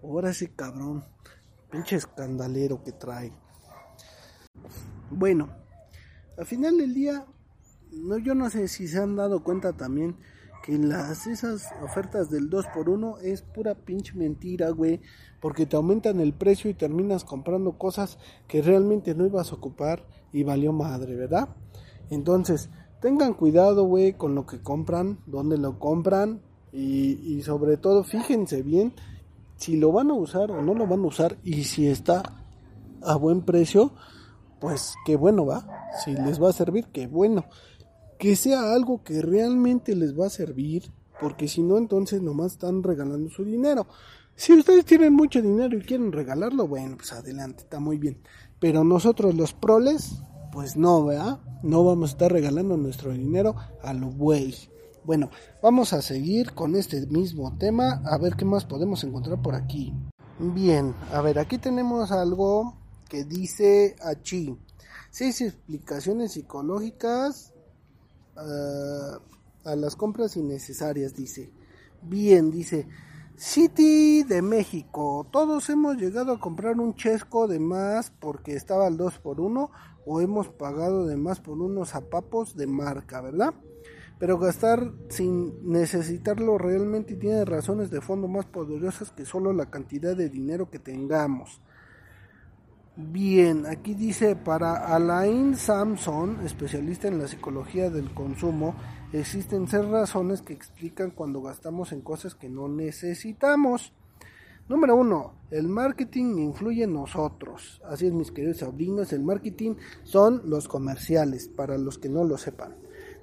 Ahora 0.04 0.30
ese 0.30 0.54
cabrón, 0.54 1.04
pinche 1.72 1.96
escandalero 1.96 2.84
que 2.84 2.92
trae. 2.92 3.32
Bueno, 5.10 5.50
al 6.38 6.46
final 6.46 6.78
del 6.78 6.94
día, 6.94 7.26
no, 7.92 8.18
yo 8.18 8.36
no 8.36 8.50
sé 8.50 8.68
si 8.68 8.88
se 8.88 9.00
han 9.00 9.16
dado 9.16 9.44
cuenta 9.44 9.74
también 9.74 10.18
que 10.64 10.78
las 10.78 11.28
esas 11.28 11.70
ofertas 11.84 12.32
del 12.32 12.50
2 12.50 12.66
por 12.74 12.90
1 12.90 13.20
es 13.20 13.44
pura 13.44 13.76
pinche 13.76 14.14
mentira, 14.16 14.70
güey, 14.72 15.00
porque 15.40 15.68
te 15.68 15.76
aumentan 15.76 16.20
el 16.20 16.34
precio 16.34 16.72
y 16.72 16.74
terminas 16.74 17.24
comprando 17.24 17.78
cosas 17.78 18.18
que 18.48 18.64
realmente 18.64 19.14
no 19.14 19.28
ibas 19.28 19.52
a 19.52 19.56
ocupar 19.56 20.08
y 20.34 20.44
valió 20.44 20.74
madre, 20.74 21.16
¿verdad? 21.16 21.50
Entonces, 22.10 22.70
tengan 23.06 23.36
cuidado, 23.36 23.84
güey, 23.84 24.14
con 24.14 24.34
lo 24.34 24.48
que 24.48 24.64
compran, 24.64 25.20
dónde 25.28 25.60
lo 25.60 25.78
compran, 25.78 26.42
y, 26.74 27.40
sobre 27.44 27.78
todo 27.78 28.04
fíjense 28.04 28.64
bien 28.64 28.94
si 29.58 29.78
lo 29.78 29.92
van 29.92 30.10
a 30.10 30.16
usar 30.16 30.50
o 30.50 30.64
no 30.64 30.74
lo 30.74 30.88
van 30.88 31.02
a 31.02 31.08
usar 31.08 31.38
y 31.44 31.66
si 31.66 31.86
está 31.86 32.24
a 33.04 33.16
buen 33.16 33.44
precio, 33.44 33.94
pues 34.60 34.96
qué 35.06 35.18
bueno 35.18 35.46
va. 35.46 35.68
Si 36.04 36.14
les 36.14 36.42
va 36.42 36.50
a 36.50 36.54
servir, 36.54 36.88
qué 36.92 37.06
bueno. 37.06 37.46
Que 38.18 38.36
sea 38.36 38.74
algo 38.74 39.04
que 39.04 39.22
realmente 39.22 39.96
les 39.96 40.20
va 40.20 40.26
a 40.26 40.32
servir, 40.32 40.92
porque 41.22 41.48
si 41.48 41.62
no, 41.62 41.78
entonces 41.78 42.24
nomás 42.24 42.54
están 42.54 42.82
regalando 42.82 43.30
su 43.30 43.46
dinero. 43.46 43.86
Si 44.36 44.52
ustedes 44.52 44.84
tienen 44.84 45.14
mucho 45.14 45.44
dinero 45.44 45.78
y 45.78 45.82
quieren 45.82 46.12
regalarlo, 46.12 46.68
bueno, 46.68 46.98
pues 46.98 47.14
adelante, 47.14 47.62
está 47.62 47.80
muy 47.80 48.00
bien. 48.00 48.18
Pero 48.60 48.84
nosotros 48.84 49.36
los 49.36 49.54
proles, 49.54 50.24
pues 50.56 50.78
no, 50.78 51.04
¿verdad? 51.04 51.40
No 51.64 51.84
vamos 51.84 52.12
a 52.12 52.14
estar 52.14 52.32
regalando 52.32 52.78
nuestro 52.78 53.12
dinero 53.12 53.58
a 53.84 53.94
lo 53.94 54.08
güey. 54.08 54.56
Bueno, 55.04 55.30
vamos 55.62 55.92
a 55.92 56.02
seguir 56.02 56.54
con 56.54 56.78
este 56.78 57.06
mismo 57.08 57.58
tema, 57.58 58.02
a 58.06 58.18
ver 58.18 58.38
qué 58.38 58.46
más 58.46 58.64
podemos 58.64 59.04
encontrar 59.04 59.42
por 59.42 59.54
aquí. 59.54 59.94
Bien, 60.40 60.96
a 61.12 61.20
ver, 61.20 61.40
aquí 61.40 61.58
tenemos 61.58 62.10
algo 62.14 62.74
que 63.10 63.26
dice 63.26 63.98
aquí. 64.02 64.58
Seis 65.12 65.42
explicaciones 65.42 66.32
psicológicas 66.32 67.52
ah, 68.38 69.20
a 69.66 69.76
las 69.76 69.98
compras 69.98 70.38
innecesarias, 70.38 71.16
dice. 71.16 71.52
Bien, 72.02 72.50
dice. 72.50 72.88
City 73.36 74.24
de 74.24 74.42
México. 74.42 75.28
Todos 75.30 75.70
hemos 75.70 75.98
llegado 75.98 76.32
a 76.32 76.40
comprar 76.40 76.80
un 76.80 76.96
chesco 76.96 77.50
de 77.50 77.60
más 77.60 78.10
porque 78.10 78.56
estaba 78.56 78.88
al 78.88 78.96
2 78.96 79.20
por 79.20 79.42
1 79.42 79.70
o 80.06 80.22
hemos 80.22 80.50
pagado 80.50 81.06
de 81.06 81.18
más 81.18 81.40
por 81.40 81.60
unos 81.60 81.90
zapapos 81.90 82.56
de 82.56 82.68
marca, 82.68 83.22
¿verdad? 83.22 83.54
pero 84.20 84.38
gastar 84.38 84.92
sin 85.10 85.70
necesitarlo 85.70 86.58
realmente 86.58 87.16
tiene 87.16 87.44
razones 87.44 87.92
de 87.92 88.02
fondo 88.02 88.28
más 88.28 88.46
poderosas 88.46 89.12
que 89.12 89.26
solo 89.26 89.52
la 89.52 89.70
cantidad 89.70 90.16
de 90.16 90.30
dinero 90.30 90.70
que 90.70 90.80
tengamos. 90.80 91.62
Bien, 92.98 93.66
aquí 93.66 93.94
dice 93.94 94.38
para 94.38 94.96
Alain 94.96 95.56
Samson, 95.56 96.46
especialista 96.46 97.10
en 97.10 97.20
la 97.20 97.28
psicología 97.28 97.90
del 97.90 98.14
consumo, 98.14 98.74
existen 99.12 99.68
seis 99.68 99.86
razones 99.86 100.42
que 100.42 100.54
explican 100.54 101.12
cuando 101.12 101.42
gastamos 101.42 101.92
en 101.92 102.00
cosas 102.00 102.36
que 102.36 102.48
no 102.48 102.70
necesitamos. 102.70 103.92
Número 104.68 104.96
uno, 104.96 105.34
el 105.52 105.68
marketing 105.68 106.40
influye 106.40 106.86
en 106.86 106.94
nosotros. 106.94 107.80
Así 107.86 108.08
es, 108.08 108.14
mis 108.14 108.32
queridos 108.32 108.58
sobrinos, 108.58 109.14
el 109.14 109.22
marketing 109.22 109.76
son 110.02 110.42
los 110.46 110.68
comerciales, 110.68 111.48
para 111.48 111.78
los 111.78 112.00
que 112.00 112.10
no 112.10 112.24
lo 112.24 112.36
sepan. 112.40 112.76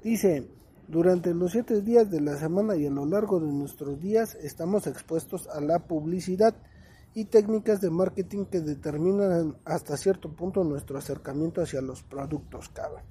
Dice, 0.05 0.49
durante 0.87 1.35
los 1.35 1.51
siete 1.51 1.81
días 1.81 2.13
de 2.13 2.21
la 2.21 2.37
semana 2.37 2.77
y 2.77 2.87
a 2.87 2.91
lo 2.91 3.07
largo 3.07 3.41
de 3.41 3.51
nuestros 3.51 4.01
días 4.01 4.37
estamos 4.37 4.87
expuestos 4.87 5.49
a 5.49 5.61
la 5.61 5.81
publicidad 5.81 6.55
y 7.13 7.25
técnicas 7.25 7.81
de 7.81 7.91
marketing 7.91 8.45
que 8.45 8.61
determinan 8.61 9.57
hasta 9.65 9.97
cierto 9.97 10.31
punto 10.31 10.63
nuestro 10.63 10.97
acercamiento 10.97 11.61
hacia 11.61 11.83
los 11.83 12.05
productos, 12.05 12.69
cabrón. 12.69 13.03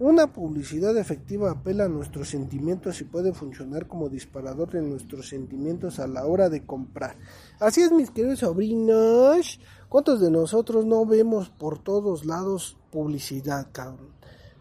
Una 0.00 0.32
publicidad 0.32 0.96
efectiva 0.96 1.50
apela 1.50 1.86
a 1.86 1.88
nuestros 1.88 2.28
sentimientos 2.28 3.00
y 3.00 3.04
puede 3.04 3.34
funcionar 3.34 3.88
como 3.88 4.08
disparador 4.08 4.70
de 4.70 4.80
nuestros 4.80 5.28
sentimientos 5.28 5.98
a 5.98 6.06
la 6.06 6.24
hora 6.24 6.48
de 6.48 6.64
comprar. 6.64 7.16
Así 7.58 7.80
es, 7.80 7.90
mis 7.90 8.12
queridos 8.12 8.38
sobrinos. 8.38 9.58
¿Cuántos 9.88 10.20
de 10.20 10.30
nosotros 10.30 10.86
no 10.86 11.04
vemos 11.04 11.48
por 11.48 11.80
todos 11.80 12.24
lados 12.24 12.76
publicidad, 12.92 13.66
cabrón? 13.72 14.10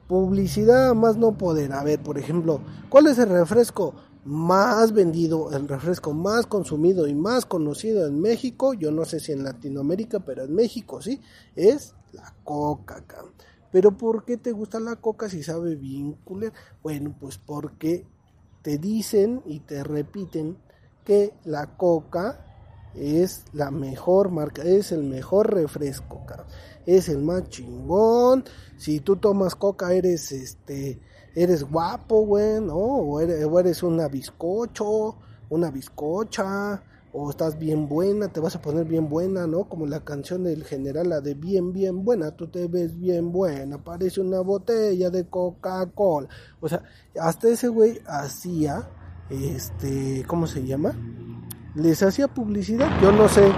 Publicidad 0.08 0.96
más 0.96 1.17
no 1.17 1.38
poder. 1.38 1.72
A 1.72 1.84
ver, 1.84 2.01
por 2.01 2.17
ejemplo, 2.17 2.60
¿cuál 2.89 3.06
es 3.06 3.20
el 3.20 3.29
refresco 3.29 3.94
más 4.25 4.91
vendido, 4.91 5.51
el 5.51 5.67
refresco 5.67 6.13
más 6.13 6.48
consumido 6.48 7.08
y 7.08 7.13
más 7.13 7.46
conocido 7.46 8.08
en 8.08 8.20
México? 8.20 8.74
Yo 8.74 8.89
no 8.89 9.06
sé 9.06 9.20
si 9.20 9.34
en 9.34 9.44
Latinoamérica, 9.44 10.20
pero 10.20 10.46
en 10.46 10.56
México 10.56 11.00
sí, 11.00 11.22
es 11.56 11.94
la 12.12 12.34
coca, 12.44 13.03
cabrón. 13.06 13.34
Pero 13.77 13.96
¿por 13.96 14.25
qué 14.25 14.38
te 14.38 14.53
gusta 14.53 14.79
la 14.79 14.96
coca 14.96 15.29
si 15.29 15.43
sabe 15.43 15.75
bien? 15.75 16.17
Bueno, 16.81 17.15
pues 17.19 17.38
porque 17.38 18.07
te 18.63 18.79
dicen 18.79 19.43
y 19.46 19.60
te 19.60 19.84
repiten 19.84 20.57
que 21.05 21.36
la 21.46 21.77
coca 21.77 22.43
es 22.96 23.46
la 23.53 23.69
mejor 23.69 24.31
marca, 24.31 24.63
es 24.63 24.91
el 24.91 25.03
mejor 25.03 25.53
refresco, 25.53 26.25
Es 26.88 27.07
el 27.07 27.19
más 27.19 27.50
chingón. 27.50 28.46
Si 28.77 29.00
tú 29.01 29.17
tomas 29.17 29.53
coca 29.53 29.93
eres 29.93 30.31
este 30.31 31.00
eres 31.36 31.63
guapo, 31.63 32.22
güey, 32.22 32.60
¿no? 32.60 32.77
O 32.77 33.19
eres 33.19 33.84
una 33.84 34.07
bizcocho, 34.07 35.17
una 35.51 35.69
bizcocha, 35.69 36.81
o 37.14 37.30
estás 37.30 37.58
bien 37.58 37.88
buena, 37.88 38.28
te 38.28 38.40
vas 38.40 38.56
a 38.56 38.62
poner 38.62 38.86
bien 38.86 39.10
buena, 39.10 39.48
¿no? 39.48 39.64
Como 39.66 39.86
la 39.86 40.02
canción 40.02 40.44
del 40.44 40.64
general, 40.64 41.10
la 41.10 41.22
de 41.22 41.34
bien, 41.34 41.74
bien 41.74 42.04
buena, 42.04 42.32
tú 42.32 42.48
te 42.48 42.68
ves 42.68 42.98
bien 42.98 43.32
buena, 43.32 43.78
parece 43.78 44.22
una 44.22 44.42
botella 44.42 45.10
de 45.10 45.26
Coca-Cola. 45.28 46.28
O 46.60 46.68
sea, 46.68 46.84
hasta 47.20 47.50
ese 47.50 47.70
güey 47.70 48.00
hacía, 48.08 48.90
este, 49.30 50.24
¿cómo 50.28 50.48
se 50.48 50.66
llama? 50.66 50.94
Les 51.76 52.02
hacía 52.04 52.28
publicidad. 52.28 52.90
Yo 53.02 53.12
no 53.12 53.28
sé 53.30 53.52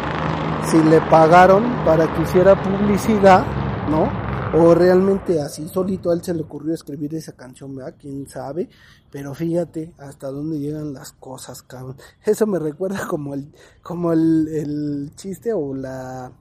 si 0.70 0.78
le 0.84 1.02
pagaron 1.02 1.64
para 1.86 2.14
que 2.14 2.22
hiciera 2.22 2.62
publicidad, 2.62 3.44
¿no? 3.90 4.29
O 4.52 4.74
realmente 4.74 5.40
así 5.40 5.68
solito 5.68 6.10
a 6.10 6.16
él 6.16 6.24
se 6.24 6.34
le 6.34 6.42
ocurrió 6.42 6.74
escribir 6.74 7.14
esa 7.14 7.34
canción, 7.34 7.76
¿verdad? 7.76 7.94
Quién 8.00 8.28
sabe. 8.28 8.68
Pero 9.12 9.36
fíjate 9.36 9.94
hasta 10.00 10.32
dónde 10.32 10.58
llegan 10.60 10.92
las 10.92 11.12
cosas, 11.12 11.62
cabrón. 11.62 11.98
Eso 12.26 12.48
me 12.48 12.58
recuerda 12.58 13.06
como 13.08 13.36
el, 13.36 13.54
como 13.84 14.12
el, 14.12 14.48
el 14.48 15.12
chiste 15.16 15.54
o 15.54 15.76
la... 15.76 16.32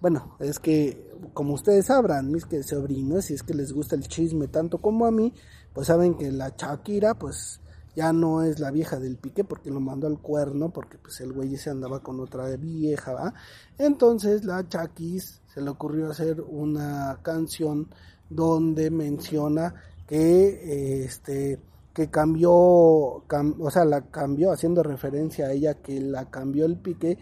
Bueno, 0.00 0.36
es 0.38 0.60
que 0.60 1.10
como 1.34 1.54
ustedes 1.54 1.86
sabrán, 1.86 2.30
mis 2.30 2.44
que 2.44 2.62
sobrinos, 2.62 3.24
si 3.24 3.34
es 3.34 3.42
que 3.42 3.54
les 3.54 3.72
gusta 3.72 3.96
el 3.96 4.06
chisme 4.06 4.46
tanto 4.46 4.78
como 4.78 5.06
a 5.06 5.10
mí, 5.10 5.32
pues 5.72 5.88
saben 5.88 6.14
que 6.14 6.30
la 6.30 6.54
Shakira, 6.56 7.14
pues 7.14 7.60
ya 7.94 8.12
no 8.12 8.42
es 8.42 8.58
la 8.58 8.70
vieja 8.70 8.98
del 8.98 9.16
pique 9.16 9.44
porque 9.44 9.70
lo 9.70 9.80
mandó 9.80 10.06
al 10.06 10.18
cuerno 10.18 10.70
porque 10.70 10.98
pues 10.98 11.20
el 11.20 11.32
güey 11.32 11.56
se 11.56 11.70
andaba 11.70 12.00
con 12.00 12.20
otra 12.20 12.48
vieja. 12.56 13.34
Entonces 13.78 14.44
la 14.44 14.66
Chakis 14.68 15.42
se 15.52 15.60
le 15.60 15.70
ocurrió 15.70 16.10
hacer 16.10 16.40
una 16.40 17.18
canción 17.22 17.88
donde 18.30 18.90
menciona 18.90 19.74
que 20.06 21.04
este 21.04 21.60
que 21.92 22.08
cambió, 22.08 22.52
o 22.52 23.70
sea, 23.70 23.84
la 23.84 24.00
cambió 24.10 24.50
haciendo 24.50 24.82
referencia 24.82 25.46
a 25.48 25.52
ella 25.52 25.74
que 25.74 26.00
la 26.00 26.30
cambió 26.30 26.64
el 26.64 26.78
pique 26.78 27.18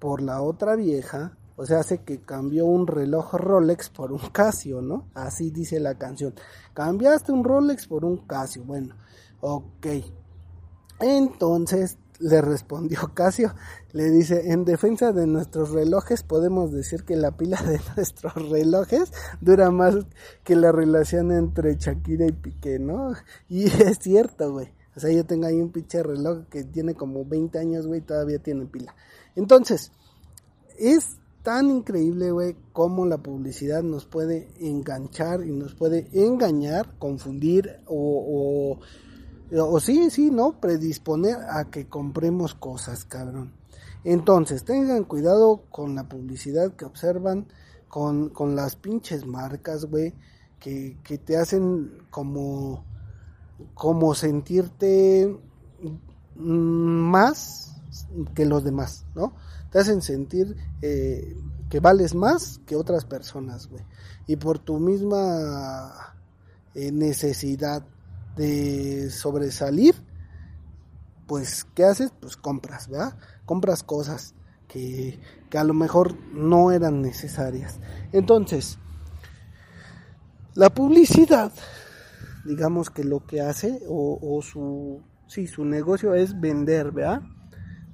por 0.00 0.22
la 0.22 0.42
otra 0.42 0.74
vieja, 0.74 1.36
o 1.54 1.64
sea, 1.64 1.80
hace 1.80 1.98
que 1.98 2.18
cambió 2.22 2.66
un 2.66 2.88
reloj 2.88 3.34
Rolex 3.34 3.90
por 3.90 4.10
un 4.10 4.18
Casio, 4.32 4.82
¿no? 4.82 5.06
Así 5.14 5.52
dice 5.52 5.78
la 5.78 5.94
canción. 5.98 6.34
Cambiaste 6.74 7.30
un 7.30 7.44
Rolex 7.44 7.86
por 7.86 8.04
un 8.04 8.16
Casio. 8.26 8.64
Bueno, 8.64 8.96
Ok. 9.40 9.86
Entonces 11.00 11.96
le 12.18 12.40
respondió 12.42 13.12
Casio, 13.14 13.54
le 13.92 14.10
dice, 14.10 14.50
en 14.52 14.64
defensa 14.64 15.12
de 15.12 15.26
nuestros 15.26 15.70
relojes 15.70 16.22
podemos 16.22 16.72
decir 16.72 17.04
que 17.04 17.16
la 17.16 17.36
pila 17.36 17.62
de 17.62 17.80
nuestros 17.96 18.34
relojes 18.34 19.12
dura 19.40 19.70
más 19.70 19.94
que 20.44 20.56
la 20.56 20.72
relación 20.72 21.32
entre 21.32 21.76
Shakira 21.76 22.26
y 22.26 22.32
Piqué, 22.32 22.78
¿no? 22.78 23.12
Y 23.48 23.66
es 23.66 23.98
cierto, 24.00 24.52
güey. 24.52 24.72
O 24.96 25.00
sea, 25.00 25.12
yo 25.12 25.24
tengo 25.24 25.46
ahí 25.46 25.60
un 25.60 25.70
pinche 25.70 26.02
reloj 26.02 26.46
que 26.50 26.64
tiene 26.64 26.94
como 26.94 27.24
20 27.24 27.56
años, 27.58 27.86
güey, 27.86 28.00
todavía 28.00 28.40
tiene 28.40 28.66
pila. 28.66 28.96
Entonces, 29.36 29.92
es 30.76 31.18
tan 31.44 31.70
increíble, 31.70 32.32
güey, 32.32 32.56
cómo 32.72 33.06
la 33.06 33.18
publicidad 33.18 33.84
nos 33.84 34.06
puede 34.06 34.48
enganchar 34.58 35.46
y 35.46 35.52
nos 35.52 35.74
puede 35.74 36.08
engañar, 36.12 36.98
confundir 36.98 37.78
o, 37.86 38.74
o 38.76 38.80
o 39.52 39.80
sí, 39.80 40.10
sí, 40.10 40.30
¿no? 40.30 40.60
Predisponer 40.60 41.36
a 41.50 41.70
que 41.70 41.86
compremos 41.88 42.54
cosas, 42.54 43.04
cabrón. 43.04 43.52
Entonces, 44.04 44.64
tengan 44.64 45.04
cuidado 45.04 45.64
con 45.70 45.94
la 45.94 46.08
publicidad 46.08 46.72
que 46.74 46.84
observan, 46.84 47.46
con, 47.88 48.28
con 48.30 48.54
las 48.54 48.76
pinches 48.76 49.26
marcas, 49.26 49.86
güey, 49.86 50.14
que, 50.60 50.98
que 51.02 51.18
te 51.18 51.36
hacen 51.36 52.04
como, 52.10 52.84
como 53.74 54.14
sentirte 54.14 55.36
más 56.36 57.74
que 58.34 58.44
los 58.44 58.64
demás, 58.64 59.04
¿no? 59.14 59.34
Te 59.70 59.80
hacen 59.80 60.02
sentir 60.02 60.56
eh, 60.82 61.36
que 61.68 61.80
vales 61.80 62.14
más 62.14 62.60
que 62.66 62.76
otras 62.76 63.04
personas, 63.04 63.68
güey. 63.68 63.84
Y 64.26 64.36
por 64.36 64.58
tu 64.58 64.78
misma 64.78 66.14
eh, 66.74 66.92
necesidad 66.92 67.84
de 68.38 69.10
sobresalir, 69.10 69.94
pues, 71.26 71.66
¿qué 71.74 71.84
haces? 71.84 72.12
Pues 72.18 72.36
compras, 72.36 72.88
¿verdad? 72.88 73.18
Compras 73.44 73.82
cosas 73.82 74.34
que, 74.68 75.18
que 75.50 75.58
a 75.58 75.64
lo 75.64 75.74
mejor 75.74 76.16
no 76.32 76.72
eran 76.72 77.02
necesarias. 77.02 77.80
Entonces, 78.12 78.78
la 80.54 80.70
publicidad, 80.70 81.52
digamos 82.46 82.90
que 82.90 83.04
lo 83.04 83.26
que 83.26 83.40
hace, 83.40 83.82
o, 83.88 84.40
su, 84.42 85.02
sí, 85.26 85.46
su 85.46 85.64
negocio 85.64 86.14
es 86.14 86.40
vender, 86.40 86.92
¿verdad? 86.92 87.22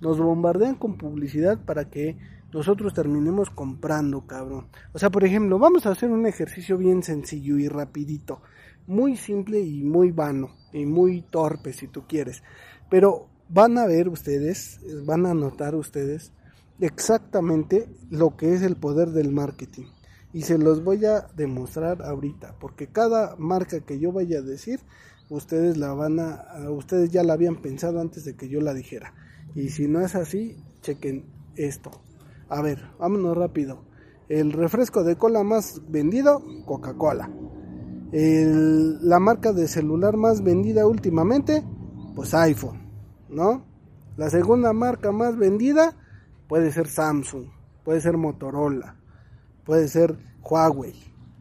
Nos 0.00 0.18
bombardean 0.20 0.76
con 0.76 0.98
publicidad 0.98 1.58
para 1.58 1.90
que 1.90 2.18
nosotros 2.52 2.94
terminemos 2.94 3.50
comprando, 3.50 4.26
cabrón. 4.26 4.68
O 4.92 4.98
sea, 4.98 5.10
por 5.10 5.24
ejemplo, 5.24 5.58
vamos 5.58 5.86
a 5.86 5.90
hacer 5.90 6.10
un 6.10 6.26
ejercicio 6.26 6.78
bien 6.78 7.02
sencillo 7.02 7.58
y 7.58 7.68
rapidito 7.68 8.42
muy 8.86 9.16
simple 9.16 9.60
y 9.60 9.82
muy 9.82 10.10
vano 10.10 10.50
y 10.72 10.86
muy 10.86 11.22
torpe 11.22 11.72
si 11.72 11.88
tú 11.88 12.06
quieres. 12.06 12.42
Pero 12.90 13.28
van 13.48 13.78
a 13.78 13.86
ver 13.86 14.08
ustedes, 14.08 14.80
van 15.04 15.26
a 15.26 15.34
notar 15.34 15.74
ustedes 15.74 16.32
exactamente 16.80 17.88
lo 18.10 18.36
que 18.36 18.54
es 18.54 18.62
el 18.62 18.76
poder 18.76 19.10
del 19.10 19.32
marketing. 19.32 19.86
Y 20.32 20.42
se 20.42 20.58
los 20.58 20.82
voy 20.82 21.04
a 21.04 21.28
demostrar 21.36 22.02
ahorita, 22.02 22.56
porque 22.58 22.88
cada 22.88 23.36
marca 23.36 23.80
que 23.80 24.00
yo 24.00 24.10
vaya 24.10 24.38
a 24.38 24.42
decir, 24.42 24.80
ustedes 25.28 25.76
la 25.76 25.92
van 25.92 26.18
a, 26.18 26.44
ustedes 26.70 27.12
ya 27.12 27.22
la 27.22 27.34
habían 27.34 27.62
pensado 27.62 28.00
antes 28.00 28.24
de 28.24 28.34
que 28.34 28.48
yo 28.48 28.60
la 28.60 28.74
dijera. 28.74 29.14
Y 29.54 29.68
si 29.68 29.86
no 29.86 30.00
es 30.00 30.16
así, 30.16 30.56
chequen 30.80 31.26
esto. 31.54 31.92
A 32.48 32.60
ver, 32.62 32.82
vámonos 32.98 33.36
rápido. 33.36 33.84
El 34.28 34.52
refresco 34.52 35.04
de 35.04 35.16
cola 35.16 35.44
más 35.44 35.82
vendido, 35.88 36.42
Coca-Cola 36.66 37.30
la 38.16 39.18
marca 39.18 39.52
de 39.52 39.66
celular 39.66 40.16
más 40.16 40.44
vendida 40.44 40.86
últimamente, 40.86 41.64
pues 42.14 42.32
iPhone, 42.34 42.78
¿no? 43.28 43.64
La 44.16 44.30
segunda 44.30 44.72
marca 44.72 45.10
más 45.10 45.36
vendida 45.36 45.96
puede 46.46 46.70
ser 46.70 46.86
Samsung, 46.86 47.46
puede 47.84 48.00
ser 48.00 48.16
Motorola, 48.16 48.94
puede 49.64 49.88
ser 49.88 50.16
Huawei, 50.42 50.94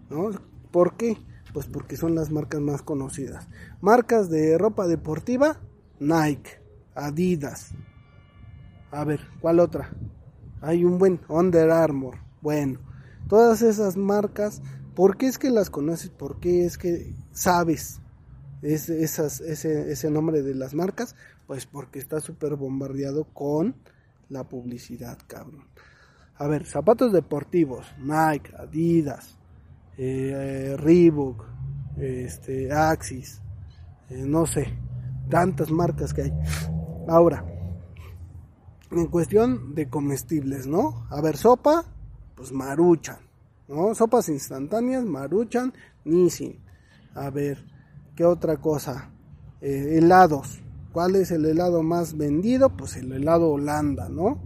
¿no? 0.10 0.32
¿Por 0.72 0.98
qué? 0.98 1.18
Pues 1.54 1.68
porque 1.68 1.96
son 1.96 2.16
las 2.16 2.32
marcas 2.32 2.62
más 2.62 2.82
conocidas. 2.82 3.48
Marcas 3.80 4.32
de 4.32 4.58
ropa 4.58 4.88
deportiva, 4.88 5.60
Nike, 6.00 6.60
Adidas. 6.96 7.76
A 8.90 9.04
ver, 9.04 9.20
¿cuál 9.42 9.60
otra? 9.60 9.92
Hay 10.62 10.86
un 10.86 10.98
buen 10.98 11.20
Under 11.28 11.70
Armour. 11.70 12.16
Bueno, 12.42 12.80
todas 13.28 13.62
esas 13.62 13.96
marcas 13.96 14.64
¿Por 14.96 15.18
qué 15.18 15.28
es 15.28 15.38
que 15.38 15.50
las 15.50 15.70
conoces? 15.70 16.10
¿Por 16.10 16.40
qué 16.40 16.66
es 16.66 16.78
que 16.78 17.16
sabes 17.32 18.00
ese, 18.62 20.10
nombre 20.12 20.42
de 20.42 20.56
las 20.56 20.74
marcas? 20.74 21.16
Pues 21.48 21.66
porque 21.66 22.00
está 22.00 22.20
súper 22.20 22.56
bombardeado 22.56 23.26
con 23.26 23.76
la 24.30 24.44
publicidad, 24.48 25.18
cabrón. 25.28 25.66
A 26.36 26.48
ver, 26.48 26.66
zapatos 26.66 27.12
deportivos, 27.12 27.86
Nike, 28.00 28.54
Adidas, 28.58 29.38
eh, 29.98 30.76
Reebok, 30.78 31.46
este, 31.98 32.72
Axis, 32.72 33.42
eh, 34.10 34.24
no 34.26 34.46
sé, 34.46 34.74
tantas 35.30 35.72
marcas 35.72 36.14
que 36.14 36.24
hay. 36.24 36.34
Ahora, 37.08 37.46
en 38.92 39.08
cuestión 39.08 39.74
de 39.76 39.90
comestibles, 39.90 40.68
¿no? 40.68 41.08
A 41.10 41.22
ver, 41.22 41.38
sopa, 41.38 41.86
pues 42.36 42.52
maruchan, 42.52 43.23
¿no? 43.68 43.96
Sopas 43.96 44.30
instantáneas, 44.30 45.04
maruchan, 45.06 45.74
Nissin. 46.06 46.60
A 47.16 47.30
ver, 47.30 47.66
¿qué 48.16 48.26
otra 48.26 48.58
cosa? 48.58 49.12
Eh, 49.62 49.98
helados. 49.98 50.62
¿Cuál 50.92 51.16
es 51.16 51.32
el 51.32 51.46
helado 51.46 51.82
más 51.82 52.18
vendido? 52.18 52.70
Pues 52.76 52.96
el 52.98 53.12
helado 53.12 53.50
Holanda, 53.50 54.10
¿no? 54.10 54.42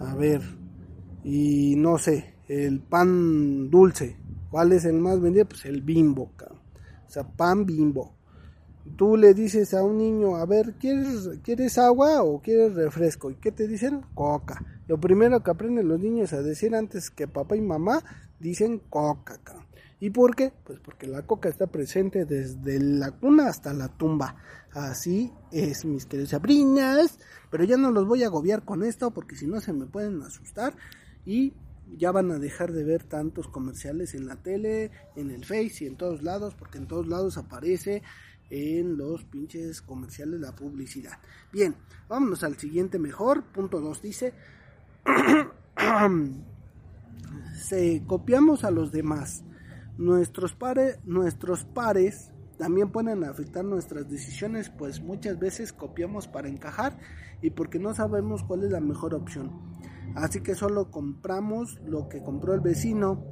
A 0.00 0.14
ver, 0.14 0.40
y 1.24 1.74
no 1.76 1.98
sé, 1.98 2.34
el 2.48 2.80
pan 2.80 3.68
dulce. 3.70 4.16
¿Cuál 4.50 4.72
es 4.72 4.84
el 4.84 4.94
más 5.00 5.20
vendido? 5.20 5.46
Pues 5.46 5.66
el 5.66 5.82
bimbo, 5.82 6.30
o 7.06 7.10
sea, 7.10 7.24
pan 7.24 7.66
bimbo. 7.66 8.14
Tú 8.96 9.16
le 9.16 9.34
dices 9.34 9.74
a 9.74 9.82
un 9.82 9.98
niño, 9.98 10.36
a 10.36 10.46
ver, 10.46 10.74
¿quieres, 10.78 11.28
¿quieres 11.42 11.76
agua 11.76 12.22
o 12.22 12.40
quieres 12.40 12.74
refresco? 12.74 13.30
¿Y 13.30 13.34
qué 13.34 13.50
te 13.50 13.66
dicen? 13.66 14.02
Coca. 14.14 14.64
Lo 14.86 14.98
primero 14.98 15.42
que 15.42 15.50
aprenden 15.50 15.88
los 15.88 15.98
niños 15.98 16.32
a 16.32 16.42
decir 16.42 16.74
antes 16.74 17.10
que 17.10 17.26
papá 17.26 17.56
y 17.56 17.60
mamá, 17.60 18.04
dicen 18.38 18.80
coca. 18.90 19.40
¿Y 19.98 20.10
por 20.10 20.36
qué? 20.36 20.52
Pues 20.64 20.78
porque 20.80 21.06
la 21.06 21.22
coca 21.22 21.48
está 21.48 21.66
presente 21.66 22.26
desde 22.26 22.78
la 22.78 23.12
cuna 23.12 23.48
hasta 23.48 23.72
la 23.72 23.88
tumba. 23.88 24.36
Así 24.72 25.32
es, 25.50 25.86
mis 25.86 26.04
queridos 26.04 26.30
sabrinas. 26.30 27.18
Pero 27.50 27.64
ya 27.64 27.76
no 27.76 27.90
los 27.90 28.06
voy 28.06 28.22
a 28.22 28.26
agobiar 28.26 28.64
con 28.64 28.82
esto 28.82 29.10
porque 29.10 29.36
si 29.36 29.46
no 29.46 29.60
se 29.60 29.72
me 29.72 29.86
pueden 29.86 30.20
asustar. 30.22 30.76
Y 31.24 31.54
ya 31.96 32.12
van 32.12 32.30
a 32.30 32.38
dejar 32.38 32.72
de 32.72 32.84
ver 32.84 33.04
tantos 33.04 33.48
comerciales 33.48 34.14
en 34.14 34.26
la 34.26 34.36
tele, 34.36 34.90
en 35.14 35.30
el 35.30 35.44
Face 35.44 35.78
y 35.80 35.86
en 35.86 35.96
todos 35.96 36.22
lados, 36.22 36.54
porque 36.54 36.78
en 36.78 36.86
todos 36.86 37.06
lados 37.06 37.38
aparece 37.38 38.02
en 38.50 38.96
los 38.96 39.24
pinches 39.24 39.82
comerciales 39.82 40.40
la 40.40 40.54
publicidad. 40.54 41.18
Bien, 41.52 41.74
vámonos 42.08 42.44
al 42.44 42.58
siguiente 42.58 42.98
mejor. 42.98 43.44
Punto 43.44 43.80
2 43.80 44.02
dice, 44.02 44.34
se 47.54 48.04
copiamos 48.06 48.64
a 48.64 48.70
los 48.70 48.92
demás. 48.92 49.44
Nuestros 49.98 50.54
pares, 50.54 50.98
nuestros 51.04 51.64
pares 51.64 52.32
también 52.58 52.90
pueden 52.90 53.24
afectar 53.24 53.64
nuestras 53.64 54.08
decisiones, 54.08 54.70
pues 54.70 55.00
muchas 55.00 55.38
veces 55.38 55.72
copiamos 55.72 56.26
para 56.26 56.48
encajar 56.48 56.98
y 57.42 57.50
porque 57.50 57.78
no 57.78 57.94
sabemos 57.94 58.42
cuál 58.42 58.64
es 58.64 58.70
la 58.70 58.80
mejor 58.80 59.14
opción. 59.14 59.52
Así 60.14 60.40
que 60.40 60.54
solo 60.54 60.90
compramos 60.90 61.78
lo 61.84 62.08
que 62.08 62.22
compró 62.22 62.54
el 62.54 62.60
vecino. 62.60 63.24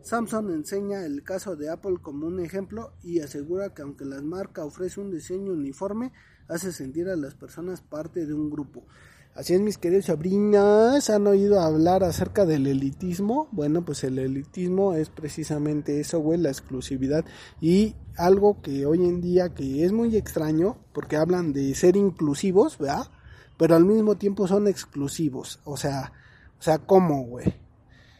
Samsung 0.00 0.50
enseña 0.50 1.04
el 1.04 1.22
caso 1.22 1.56
de 1.56 1.70
Apple 1.70 1.98
como 2.00 2.26
un 2.26 2.40
ejemplo 2.40 2.94
y 3.02 3.20
asegura 3.20 3.74
que 3.74 3.82
aunque 3.82 4.04
la 4.04 4.20
marca 4.22 4.64
ofrece 4.64 5.00
un 5.00 5.10
diseño 5.10 5.52
uniforme, 5.52 6.12
hace 6.48 6.72
sentir 6.72 7.08
a 7.08 7.16
las 7.16 7.34
personas 7.34 7.82
parte 7.82 8.26
de 8.26 8.34
un 8.34 8.50
grupo. 8.50 8.86
Así 9.34 9.54
es, 9.54 9.62
mis 9.62 9.78
queridos 9.78 10.04
sobrinas, 10.04 11.08
¿han 11.08 11.26
oído 11.26 11.58
hablar 11.58 12.04
acerca 12.04 12.44
del 12.44 12.66
elitismo? 12.66 13.48
Bueno, 13.50 13.82
pues 13.82 14.04
el 14.04 14.18
elitismo 14.18 14.92
es 14.92 15.08
precisamente 15.08 16.00
eso, 16.00 16.20
güey, 16.20 16.38
la 16.38 16.50
exclusividad 16.50 17.24
y 17.58 17.94
algo 18.18 18.60
que 18.60 18.84
hoy 18.84 18.98
en 19.06 19.22
día 19.22 19.48
que 19.54 19.86
es 19.86 19.92
muy 19.92 20.16
extraño, 20.16 20.76
porque 20.92 21.16
hablan 21.16 21.54
de 21.54 21.74
ser 21.74 21.96
inclusivos, 21.96 22.76
¿verdad? 22.76 23.06
Pero 23.56 23.74
al 23.74 23.86
mismo 23.86 24.16
tiempo 24.16 24.46
son 24.46 24.68
exclusivos, 24.68 25.60
o 25.64 25.78
sea, 25.78 26.12
o 26.58 26.62
sea, 26.62 26.76
¿cómo, 26.78 27.24
güey? 27.24 27.54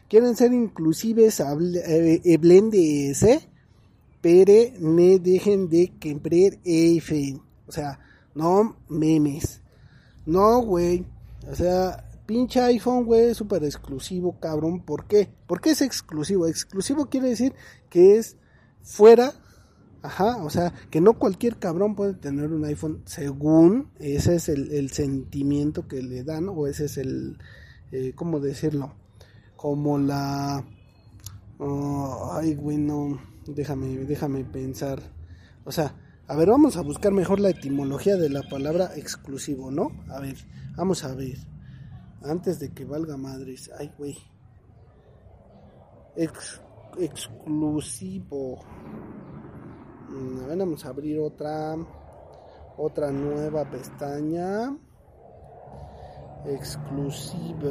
Quieren 0.09 0.35
ser 0.35 0.51
inclusives, 0.51 1.41
hablen 1.41 2.71
de 2.71 3.11
ese, 3.11 3.47
pero 4.19 4.53
no 4.79 5.19
dejen 5.19 5.69
de 5.69 5.93
quebrar 5.99 6.59
F. 6.63 7.39
O 7.67 7.71
sea, 7.71 7.99
no 8.33 8.77
memes. 8.89 9.62
No, 10.25 10.61
güey. 10.61 11.05
O 11.49 11.55
sea, 11.55 12.09
pinche 12.25 12.61
iPhone, 12.61 13.05
güey, 13.05 13.31
es 13.31 13.37
súper 13.37 13.63
exclusivo, 13.63 14.39
cabrón. 14.39 14.81
¿Por 14.81 15.05
qué? 15.05 15.29
¿Por 15.47 15.61
qué 15.61 15.71
es 15.71 15.81
exclusivo? 15.81 16.47
Exclusivo 16.47 17.07
quiere 17.07 17.29
decir 17.29 17.53
que 17.89 18.17
es 18.17 18.37
fuera. 18.81 19.33
Ajá, 20.01 20.43
o 20.43 20.49
sea, 20.49 20.73
que 20.89 20.99
no 20.99 21.13
cualquier 21.13 21.57
cabrón 21.57 21.95
puede 21.95 22.13
tener 22.13 22.51
un 22.51 22.65
iPhone 22.65 23.03
según 23.05 23.89
ese 23.99 24.35
es 24.35 24.49
el, 24.49 24.89
sentimiento 24.91 25.87
que 25.87 26.01
le 26.01 26.25
dan 26.25 26.49
o 26.49 26.67
ese 26.67 26.85
es 26.85 26.97
el, 26.97 27.37
eh, 27.93 28.11
¿cómo 28.13 28.41
decirlo? 28.41 28.93
Como 29.55 29.97
la... 29.97 30.65
Oh, 31.57 32.31
ay, 32.33 32.55
güey, 32.55 32.77
no, 32.77 33.17
déjame, 33.47 33.95
déjame 33.99 34.43
pensar. 34.43 35.01
O 35.63 35.71
sea, 35.71 35.95
a 36.27 36.35
ver, 36.35 36.49
vamos 36.49 36.77
a 36.77 36.81
buscar 36.81 37.11
mejor 37.11 37.39
la 37.39 37.49
etimología 37.49 38.15
de 38.15 38.29
la 38.29 38.43
palabra 38.43 38.91
exclusivo, 38.95 39.71
¿no? 39.71 39.91
A 40.09 40.19
ver, 40.19 40.37
vamos 40.75 41.03
a 41.03 41.13
ver. 41.13 41.37
Antes 42.23 42.59
de 42.59 42.71
que 42.73 42.85
valga 42.85 43.17
madres. 43.17 43.69
Ay, 43.77 43.91
güey. 43.97 44.17
exclusivo. 46.97 48.59
Mm, 50.09 50.39
a 50.43 50.47
ver, 50.47 50.57
vamos 50.57 50.85
a 50.85 50.89
abrir 50.89 51.19
otra. 51.19 51.75
Otra 52.77 53.11
nueva 53.11 53.69
pestaña 53.69 54.75
exclusiva. 56.45 57.69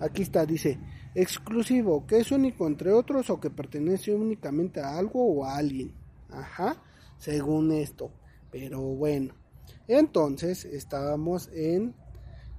Aquí 0.00 0.22
está, 0.22 0.46
dice, 0.46 0.78
exclusivo, 1.14 2.06
que 2.06 2.18
es 2.18 2.30
único 2.30 2.66
entre 2.66 2.92
otros 2.92 3.30
o 3.30 3.40
que 3.40 3.50
pertenece 3.50 4.14
únicamente 4.14 4.80
a 4.80 4.98
algo 4.98 5.24
o 5.24 5.44
a 5.44 5.56
alguien. 5.56 5.92
Ajá, 6.30 6.76
según 7.18 7.72
esto. 7.72 8.10
Pero 8.50 8.80
bueno, 8.80 9.34
entonces 9.86 10.64
estábamos 10.64 11.48
en 11.52 11.94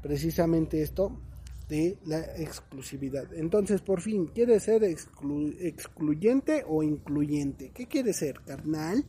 precisamente 0.02 0.82
esto 0.82 1.20
de 1.68 1.98
la 2.06 2.20
exclusividad. 2.38 3.32
Entonces, 3.34 3.82
por 3.82 4.02
fin, 4.02 4.28
¿quiere 4.28 4.60
ser 4.60 4.84
excluyente 4.84 6.64
o 6.68 6.82
incluyente? 6.82 7.70
¿Qué 7.70 7.88
quiere 7.88 8.14
ser, 8.14 8.42
carnal? 8.42 9.06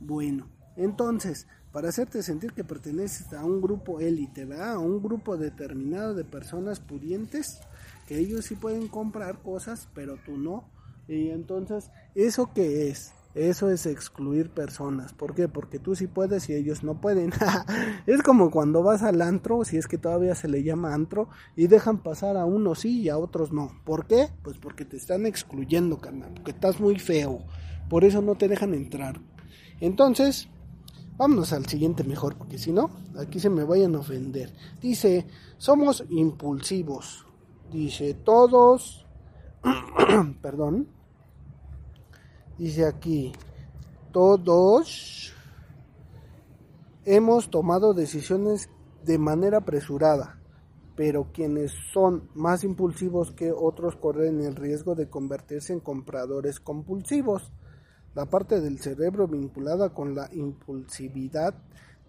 Bueno, 0.00 0.48
entonces, 0.76 1.46
para 1.72 1.88
hacerte 1.88 2.22
sentir 2.22 2.52
que 2.52 2.64
perteneces 2.64 3.32
a 3.32 3.44
un 3.44 3.60
grupo 3.60 4.00
élite, 4.00 4.44
¿verdad? 4.44 4.72
A 4.72 4.78
un 4.78 5.00
grupo 5.00 5.36
determinado 5.36 6.14
de 6.14 6.24
personas 6.24 6.80
pudientes, 6.80 7.60
que 8.06 8.18
ellos 8.18 8.44
sí 8.44 8.54
pueden 8.54 8.88
comprar 8.88 9.38
cosas, 9.42 9.88
pero 9.94 10.16
tú 10.24 10.36
no. 10.36 10.64
Y 11.08 11.30
entonces, 11.30 11.90
¿eso 12.14 12.50
qué 12.54 12.88
es? 12.88 13.12
Eso 13.34 13.68
es 13.68 13.84
excluir 13.86 14.48
personas. 14.50 15.12
¿Por 15.12 15.34
qué? 15.34 15.48
Porque 15.48 15.80
tú 15.80 15.96
sí 15.96 16.06
puedes 16.06 16.48
y 16.48 16.54
ellos 16.54 16.84
no 16.84 17.00
pueden. 17.00 17.32
es 18.06 18.22
como 18.22 18.50
cuando 18.52 18.84
vas 18.84 19.02
al 19.02 19.20
antro, 19.22 19.64
si 19.64 19.76
es 19.76 19.88
que 19.88 19.98
todavía 19.98 20.36
se 20.36 20.46
le 20.46 20.62
llama 20.62 20.94
antro, 20.94 21.28
y 21.56 21.66
dejan 21.66 21.98
pasar 21.98 22.36
a 22.36 22.44
unos 22.44 22.80
sí 22.80 23.00
y 23.00 23.08
a 23.08 23.18
otros 23.18 23.52
no. 23.52 23.72
¿Por 23.84 24.06
qué? 24.06 24.28
Pues 24.42 24.58
porque 24.58 24.84
te 24.84 24.96
están 24.96 25.26
excluyendo, 25.26 25.98
carnal. 25.98 26.32
Porque 26.34 26.52
estás 26.52 26.78
muy 26.78 27.00
feo. 27.00 27.40
Por 27.90 28.04
eso 28.04 28.22
no 28.22 28.36
te 28.36 28.46
dejan 28.46 28.72
entrar. 28.72 29.20
Entonces, 29.80 30.48
vámonos 31.16 31.52
al 31.52 31.66
siguiente 31.66 32.04
mejor, 32.04 32.36
porque 32.36 32.58
si 32.58 32.70
no, 32.70 32.88
aquí 33.18 33.40
se 33.40 33.50
me 33.50 33.64
vayan 33.64 33.96
a 33.96 33.98
ofender. 33.98 34.52
Dice, 34.80 35.26
somos 35.58 36.04
impulsivos. 36.08 37.26
Dice, 37.70 38.14
todos, 38.14 39.06
perdón, 40.42 40.88
dice 42.58 42.86
aquí, 42.86 43.32
todos 44.12 45.32
hemos 47.04 47.50
tomado 47.50 47.94
decisiones 47.94 48.70
de 49.04 49.18
manera 49.18 49.58
apresurada, 49.58 50.38
pero 50.96 51.32
quienes 51.32 51.72
son 51.92 52.28
más 52.34 52.64
impulsivos 52.64 53.32
que 53.32 53.52
otros 53.52 53.96
corren 53.96 54.40
el 54.42 54.54
riesgo 54.54 54.94
de 54.94 55.08
convertirse 55.08 55.72
en 55.72 55.80
compradores 55.80 56.60
compulsivos. 56.60 57.50
La 58.14 58.26
parte 58.26 58.60
del 58.60 58.78
cerebro 58.78 59.26
vinculada 59.26 59.92
con 59.92 60.14
la 60.14 60.32
impulsividad 60.32 61.54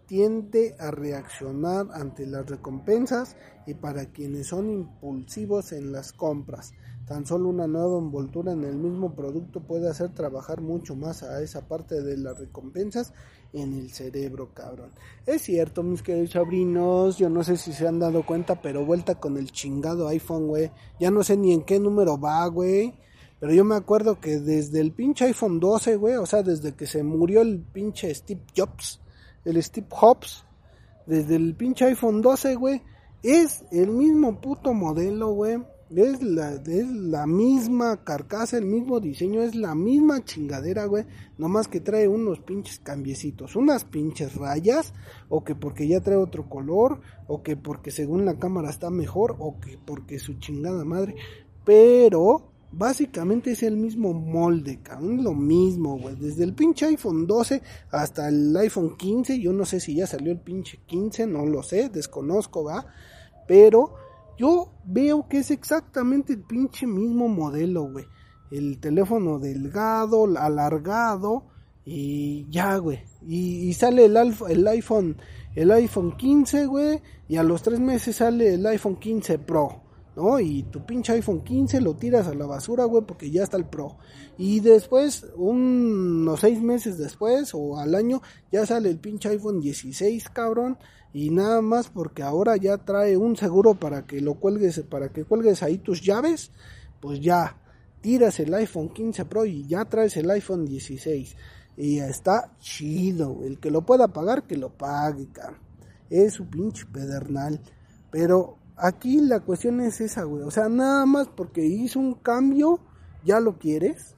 tiende 0.05 0.75
a 0.79 0.91
reaccionar 0.91 1.87
ante 1.93 2.25
las 2.25 2.45
recompensas 2.45 3.35
y 3.65 3.73
para 3.73 4.05
quienes 4.05 4.47
son 4.47 4.69
impulsivos 4.69 5.71
en 5.71 5.91
las 5.91 6.13
compras. 6.13 6.73
Tan 7.07 7.25
solo 7.25 7.49
una 7.49 7.67
nueva 7.67 7.99
envoltura 7.99 8.53
en 8.53 8.63
el 8.63 8.75
mismo 8.75 9.13
producto 9.13 9.59
puede 9.59 9.89
hacer 9.89 10.09
trabajar 10.13 10.61
mucho 10.61 10.95
más 10.95 11.21
a 11.21 11.41
esa 11.41 11.67
parte 11.67 12.01
de 12.01 12.17
las 12.17 12.39
recompensas 12.39 13.13
en 13.53 13.73
el 13.73 13.91
cerebro, 13.91 14.49
cabrón. 14.53 14.89
Es 15.25 15.43
cierto, 15.43 15.83
mis 15.83 16.01
queridos 16.01 16.31
sobrinos, 16.31 17.17
yo 17.17 17.29
no 17.29 17.43
sé 17.43 17.57
si 17.57 17.73
se 17.73 17.87
han 17.87 17.99
dado 17.99 18.25
cuenta, 18.25 18.59
pero 18.59 18.85
vuelta 18.85 19.15
con 19.15 19.37
el 19.37 19.51
chingado 19.51 20.07
iPhone, 20.07 20.47
güey. 20.47 20.71
Ya 20.99 21.11
no 21.11 21.23
sé 21.23 21.37
ni 21.37 21.53
en 21.53 21.61
qué 21.61 21.79
número 21.79 22.19
va, 22.19 22.45
güey. 22.47 22.95
Pero 23.39 23.53
yo 23.53 23.63
me 23.63 23.75
acuerdo 23.75 24.19
que 24.19 24.39
desde 24.39 24.79
el 24.79 24.91
pinche 24.91 25.25
iPhone 25.25 25.59
12, 25.59 25.97
güey, 25.97 26.15
o 26.15 26.25
sea, 26.25 26.41
desde 26.41 26.73
que 26.73 26.87
se 26.87 27.03
murió 27.03 27.41
el 27.41 27.59
pinche 27.59 28.13
Steve 28.15 28.41
Jobs, 28.55 28.99
el 29.45 29.61
Steve 29.63 29.87
Jobs, 29.89 30.45
desde 31.05 31.35
el 31.35 31.55
pinche 31.55 31.85
iPhone 31.85 32.21
12, 32.21 32.55
güey, 32.55 32.81
es 33.23 33.63
el 33.71 33.89
mismo 33.89 34.41
puto 34.41 34.73
modelo, 34.73 35.29
güey. 35.29 35.57
Es 35.95 36.21
la, 36.23 36.53
es 36.53 36.91
la 36.91 37.27
misma 37.27 38.03
carcasa, 38.03 38.57
el 38.57 38.65
mismo 38.65 38.99
diseño, 38.99 39.43
es 39.43 39.53
la 39.53 39.75
misma 39.75 40.25
chingadera, 40.25 40.85
güey. 40.85 41.05
Nomás 41.37 41.67
que 41.67 41.79
trae 41.79 42.07
unos 42.07 42.39
pinches 42.39 42.79
cambiecitos, 42.79 43.55
unas 43.55 43.85
pinches 43.85 44.35
rayas, 44.35 44.93
o 45.29 45.43
que 45.43 45.53
porque 45.53 45.87
ya 45.87 46.01
trae 46.01 46.17
otro 46.17 46.49
color, 46.49 47.01
o 47.27 47.43
que 47.43 47.55
porque 47.55 47.91
según 47.91 48.25
la 48.25 48.39
cámara 48.39 48.71
está 48.71 48.89
mejor, 48.89 49.35
o 49.37 49.59
que 49.59 49.77
porque 49.77 50.17
su 50.17 50.33
chingada 50.39 50.83
madre. 50.85 51.15
Pero 51.63 52.51
básicamente 52.77 53.51
es 53.51 53.63
el 53.63 53.77
mismo 53.77 54.13
molde, 54.13 54.79
cabrón, 54.81 55.23
lo 55.23 55.33
mismo, 55.33 55.97
güey. 55.97 56.15
Desde 56.15 56.43
el 56.43 56.53
pinche 56.53 56.85
iPhone 56.87 57.25
12 57.25 57.61
hasta 57.91 58.27
el 58.27 58.55
iPhone 58.57 58.97
15, 58.97 59.39
yo 59.39 59.53
no 59.53 59.65
sé 59.65 59.79
si 59.79 59.95
ya 59.95 60.07
salió 60.07 60.31
el 60.31 60.39
pinche 60.39 60.79
15, 60.85 61.27
no 61.27 61.45
lo 61.45 61.63
sé, 61.63 61.89
desconozco, 61.89 62.65
va. 62.65 62.85
Pero 63.47 63.93
yo 64.37 64.71
veo 64.83 65.27
que 65.27 65.39
es 65.39 65.51
exactamente 65.51 66.33
el 66.33 66.41
pinche 66.41 66.85
mismo 66.85 67.27
modelo, 67.29 67.89
güey. 67.89 68.05
El 68.51 68.79
teléfono 68.79 69.39
delgado, 69.39 70.25
alargado 70.37 71.45
y 71.85 72.45
ya, 72.49 72.77
güey. 72.77 72.99
Y, 73.27 73.73
sale 73.73 74.05
el, 74.05 74.17
el 74.17 74.67
iPhone, 74.67 75.17
el 75.55 75.71
iPhone 75.71 76.17
15, 76.17 76.65
güey. 76.65 77.01
Y 77.27 77.37
a 77.37 77.43
los 77.43 77.61
tres 77.63 77.79
meses 77.79 78.17
sale 78.17 78.53
el 78.53 78.65
iPhone 78.67 78.97
15 78.97 79.39
Pro. 79.39 79.84
¿No? 80.15 80.39
Y 80.39 80.63
tu 80.63 80.85
pinche 80.85 81.13
iPhone 81.13 81.43
15 81.43 81.81
lo 81.81 81.95
tiras 81.95 82.27
a 82.27 82.33
la 82.33 82.45
basura, 82.45 82.85
güey, 82.85 83.03
porque 83.05 83.29
ya 83.31 83.43
está 83.43 83.57
el 83.57 83.65
Pro. 83.65 83.97
Y 84.37 84.59
después, 84.61 85.25
unos 85.35 86.39
seis 86.39 86.61
meses 86.61 86.97
después 86.97 87.51
o 87.53 87.77
al 87.77 87.95
año, 87.95 88.21
ya 88.51 88.65
sale 88.65 88.89
el 88.89 88.97
pinche 88.97 89.29
iPhone 89.29 89.59
16, 89.59 90.29
cabrón. 90.29 90.77
Y 91.13 91.29
nada 91.29 91.61
más 91.61 91.89
porque 91.89 92.23
ahora 92.23 92.57
ya 92.57 92.77
trae 92.77 93.15
un 93.15 93.37
seguro 93.37 93.75
para 93.75 94.05
que 94.05 94.19
lo 94.19 94.35
cuelgues, 94.35 94.81
para 94.81 95.09
que 95.09 95.23
cuelgues 95.23 95.63
ahí 95.63 95.77
tus 95.77 96.01
llaves, 96.01 96.51
pues 96.99 97.21
ya 97.21 97.57
tiras 98.01 98.39
el 98.41 98.53
iPhone 98.53 98.89
15 98.89 99.25
Pro 99.25 99.45
y 99.45 99.65
ya 99.65 99.85
traes 99.85 100.17
el 100.17 100.29
iPhone 100.29 100.65
16. 100.65 101.35
Y 101.77 101.97
ya 101.97 102.07
está 102.07 102.55
chido, 102.59 103.41
el 103.43 103.59
que 103.59 103.71
lo 103.71 103.85
pueda 103.85 104.09
pagar, 104.09 104.43
que 104.43 104.57
lo 104.57 104.69
pague, 104.69 105.27
cabrón. 105.31 105.59
Es 106.09 106.33
su 106.33 106.45
pinche 106.47 106.85
pedernal. 106.85 107.59
Pero 108.11 108.57
Aquí 108.77 109.21
la 109.21 109.39
cuestión 109.39 109.79
es 109.81 110.01
esa, 110.01 110.23
güey. 110.23 110.43
O 110.43 110.51
sea, 110.51 110.67
nada 110.67 111.05
más 111.05 111.27
porque 111.27 111.65
hizo 111.65 111.99
un 111.99 112.13
cambio, 112.13 112.79
ya 113.23 113.39
lo 113.39 113.57
quieres. 113.57 114.15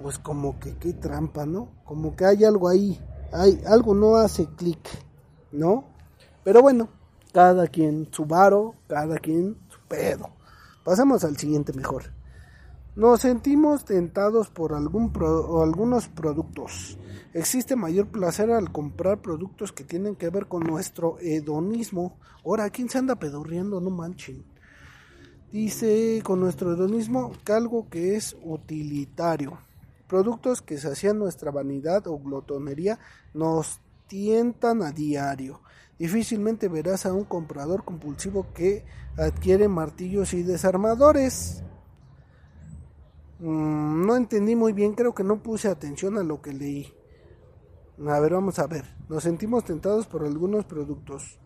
Pues 0.00 0.18
como 0.18 0.58
que 0.60 0.76
qué 0.76 0.92
trampa, 0.92 1.46
¿no? 1.46 1.68
Como 1.84 2.14
que 2.14 2.26
hay 2.26 2.44
algo 2.44 2.68
ahí. 2.68 3.00
Hay, 3.32 3.62
algo 3.66 3.94
no 3.94 4.16
hace 4.16 4.46
clic, 4.56 4.78
¿no? 5.50 5.84
Pero 6.44 6.60
bueno, 6.60 6.88
cada 7.32 7.66
quien 7.66 8.08
su 8.12 8.26
varo, 8.26 8.74
cada 8.86 9.16
quien 9.18 9.56
su 9.68 9.78
pedo. 9.88 10.30
Pasamos 10.84 11.24
al 11.24 11.36
siguiente 11.36 11.72
mejor. 11.72 12.15
Nos 12.96 13.20
sentimos 13.20 13.84
tentados 13.84 14.48
por 14.48 14.72
algunos 14.72 16.08
productos. 16.08 16.96
Existe 17.34 17.76
mayor 17.76 18.06
placer 18.06 18.50
al 18.50 18.72
comprar 18.72 19.20
productos 19.20 19.70
que 19.70 19.84
tienen 19.84 20.16
que 20.16 20.30
ver 20.30 20.46
con 20.46 20.62
nuestro 20.62 21.18
hedonismo. 21.20 22.18
Ahora, 22.42 22.70
¿quién 22.70 22.88
se 22.88 22.96
anda 22.96 23.16
pedorreando? 23.16 23.82
No 23.82 23.90
manchen. 23.90 24.46
Dice 25.52 26.22
con 26.24 26.40
nuestro 26.40 26.72
hedonismo 26.72 27.32
que 27.44 27.52
algo 27.52 27.86
que 27.90 28.16
es 28.16 28.34
utilitario. 28.42 29.58
Productos 30.08 30.62
que 30.62 30.78
sacian 30.78 31.18
nuestra 31.18 31.50
vanidad 31.50 32.06
o 32.06 32.18
glotonería 32.18 32.98
nos 33.34 33.78
tientan 34.06 34.82
a 34.82 34.90
diario. 34.92 35.60
Difícilmente 35.98 36.68
verás 36.68 37.04
a 37.04 37.12
un 37.12 37.24
comprador 37.24 37.84
compulsivo 37.84 38.46
que 38.54 38.86
adquiere 39.18 39.68
martillos 39.68 40.32
y 40.32 40.42
desarmadores. 40.42 41.62
Mm, 43.38 44.06
no 44.06 44.16
entendí 44.16 44.56
muy 44.56 44.72
bien, 44.72 44.94
creo 44.94 45.14
que 45.14 45.24
no 45.24 45.42
puse 45.42 45.68
atención 45.68 46.16
a 46.18 46.22
lo 46.22 46.40
que 46.40 46.52
leí. 46.52 46.92
A 48.06 48.20
ver, 48.20 48.32
vamos 48.34 48.58
a 48.58 48.66
ver. 48.66 48.84
Nos 49.08 49.22
sentimos 49.22 49.64
tentados 49.64 50.06
por 50.06 50.24
algunos 50.24 50.64
productos. 50.64 51.38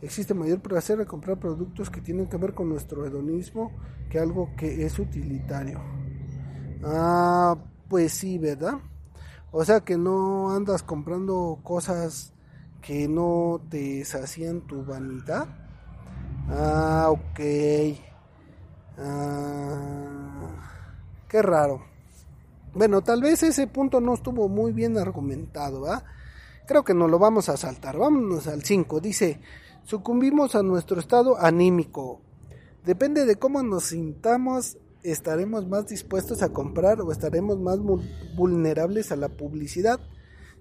Existe 0.00 0.32
mayor 0.32 0.60
placer 0.60 1.00
al 1.00 1.06
comprar 1.06 1.38
productos 1.40 1.90
que 1.90 2.00
tienen 2.00 2.28
que 2.28 2.36
ver 2.36 2.54
con 2.54 2.68
nuestro 2.68 3.04
hedonismo 3.04 3.72
que 4.08 4.18
algo 4.20 4.50
que 4.56 4.84
es 4.86 4.98
utilitario. 4.98 5.80
Ah, 6.84 7.56
pues 7.88 8.12
sí, 8.12 8.38
¿verdad? 8.38 8.74
O 9.50 9.64
sea 9.64 9.80
que 9.80 9.96
no 9.98 10.54
andas 10.54 10.82
comprando 10.84 11.58
cosas 11.64 12.32
que 12.80 13.08
no 13.08 13.60
te 13.68 14.04
sacían 14.04 14.60
tu 14.66 14.84
vanidad. 14.84 15.48
Ah, 16.48 17.08
ok. 17.10 17.40
Ah, 18.98 20.37
Qué 21.28 21.42
raro. 21.42 21.84
Bueno, 22.74 23.02
tal 23.02 23.20
vez 23.22 23.42
ese 23.42 23.66
punto 23.66 24.00
no 24.00 24.14
estuvo 24.14 24.48
muy 24.48 24.72
bien 24.72 24.96
argumentado, 24.96 25.90
¿ah? 25.90 26.04
Creo 26.66 26.84
que 26.84 26.94
nos 26.94 27.10
lo 27.10 27.18
vamos 27.18 27.48
a 27.48 27.56
saltar. 27.56 27.98
Vámonos 27.98 28.46
al 28.46 28.62
5. 28.62 29.00
Dice, 29.00 29.40
sucumbimos 29.84 30.54
a 30.54 30.62
nuestro 30.62 31.00
estado 31.00 31.38
anímico. 31.38 32.20
Depende 32.84 33.26
de 33.26 33.36
cómo 33.36 33.62
nos 33.62 33.84
sintamos, 33.84 34.78
estaremos 35.02 35.66
más 35.66 35.86
dispuestos 35.86 36.42
a 36.42 36.50
comprar 36.50 37.00
o 37.00 37.12
estaremos 37.12 37.58
más 37.58 37.78
vulnerables 38.36 39.12
a 39.12 39.16
la 39.16 39.28
publicidad. 39.28 40.00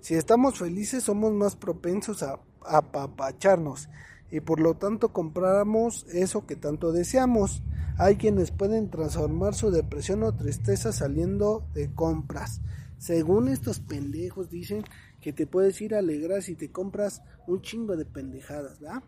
Si 0.02 0.16
estamos 0.16 0.60
felices, 0.60 1.04
somos 1.04 1.34
más 1.34 1.56
propensos 1.56 2.24
a 2.24 2.40
apapacharnos 2.66 3.90
y 4.32 4.42
por 4.42 4.60
lo 4.60 4.76
tanto 4.76 5.14
compramos 5.14 6.06
eso 6.10 6.46
que 6.46 6.56
tanto 6.56 6.92
deseamos. 6.92 7.64
Hay 8.00 8.18
quienes 8.18 8.52
pueden 8.52 8.92
transformar 8.92 9.56
su 9.56 9.72
depresión 9.72 10.22
o 10.22 10.36
tristeza 10.36 10.92
saliendo 10.92 11.68
de 11.74 11.92
compras. 11.96 12.62
Según 13.00 13.48
estos 13.48 13.80
pendejos 13.80 14.52
dicen 14.52 14.84
que 15.20 15.34
te 15.34 15.48
puedes 15.48 15.82
ir 15.82 15.96
a 15.96 16.00
alegrar 16.00 16.44
si 16.44 16.56
te 16.56 16.72
compras 16.72 17.24
un 17.48 17.62
chingo 17.62 17.98
de 17.98 18.06
pendejadas, 18.06 18.80
¿verdad? 18.80 19.02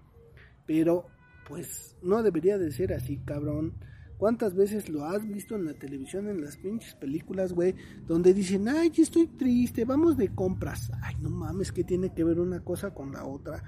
Pero 0.65 1.05
pues 1.47 1.97
no 2.01 2.23
debería 2.23 2.57
de 2.57 2.71
ser 2.71 2.93
así, 2.93 3.17
cabrón. 3.17 3.75
¿Cuántas 4.17 4.55
veces 4.55 4.89
lo 4.89 5.05
has 5.05 5.25
visto 5.27 5.55
en 5.55 5.65
la 5.65 5.75
televisión, 5.75 6.27
en 6.27 6.41
las 6.41 6.57
pinches 6.57 6.95
películas, 6.95 7.53
güey? 7.53 7.75
Donde 8.07 8.33
dicen, 8.33 8.67
ay, 8.67 8.91
estoy 8.97 9.27
triste, 9.27 9.85
vamos 9.85 10.17
de 10.17 10.33
compras. 10.33 10.91
Ay, 11.01 11.15
no 11.21 11.29
mames, 11.29 11.71
que 11.71 11.83
tiene 11.83 12.13
que 12.13 12.23
ver 12.23 12.39
una 12.39 12.63
cosa 12.63 12.93
con 12.93 13.13
la 13.13 13.23
otra. 13.25 13.63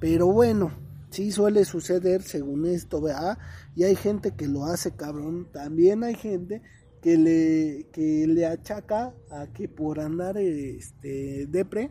Pero 0.00 0.26
bueno, 0.26 0.72
sí 1.12 1.30
suele 1.30 1.64
suceder 1.64 2.22
según 2.22 2.66
esto, 2.66 3.00
¿verdad? 3.00 3.38
Y 3.76 3.84
hay 3.84 3.94
gente 3.94 4.32
que 4.32 4.48
lo 4.48 4.64
hace 4.64 4.96
cabrón. 4.96 5.48
También 5.52 6.02
hay 6.02 6.14
gente 6.14 6.62
que 7.00 7.16
le, 7.16 7.86
que 7.92 8.26
le 8.26 8.46
achaca 8.46 9.14
a 9.30 9.46
que 9.52 9.68
por 9.68 10.00
andar 10.00 10.38
este, 10.38 11.46
depre, 11.46 11.90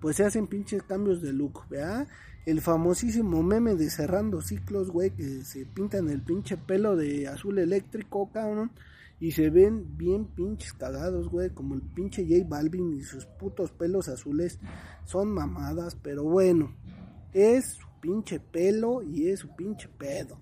pues 0.00 0.16
se 0.16 0.24
hacen 0.24 0.46
pinches 0.46 0.82
cambios 0.82 1.22
de 1.22 1.32
look, 1.32 1.68
¿verdad? 1.68 2.08
El 2.46 2.60
famosísimo 2.60 3.42
meme 3.42 3.74
de 3.74 3.88
cerrando 3.88 4.42
ciclos, 4.42 4.90
güey, 4.90 5.10
que 5.10 5.44
se 5.44 5.64
pintan 5.66 6.10
el 6.10 6.22
pinche 6.22 6.56
pelo 6.56 6.96
de 6.96 7.28
azul 7.28 7.58
eléctrico, 7.58 8.30
cabrón. 8.32 8.72
Y 9.20 9.30
se 9.30 9.48
ven 9.48 9.96
bien 9.96 10.26
pinches 10.26 10.72
cagados, 10.72 11.28
güey, 11.28 11.50
como 11.50 11.74
el 11.74 11.82
pinche 11.82 12.26
J 12.28 12.46
Balvin 12.46 12.98
y 12.98 13.02
sus 13.02 13.26
putos 13.26 13.70
pelos 13.70 14.08
azules. 14.08 14.58
Son 15.06 15.30
mamadas, 15.30 15.96
pero 16.02 16.24
bueno 16.24 16.74
es 17.34 17.80
pinche 18.04 18.38
pelo 18.38 19.02
y 19.02 19.30
es 19.30 19.40
su 19.40 19.48
pinche 19.56 19.88
pedo. 19.88 20.38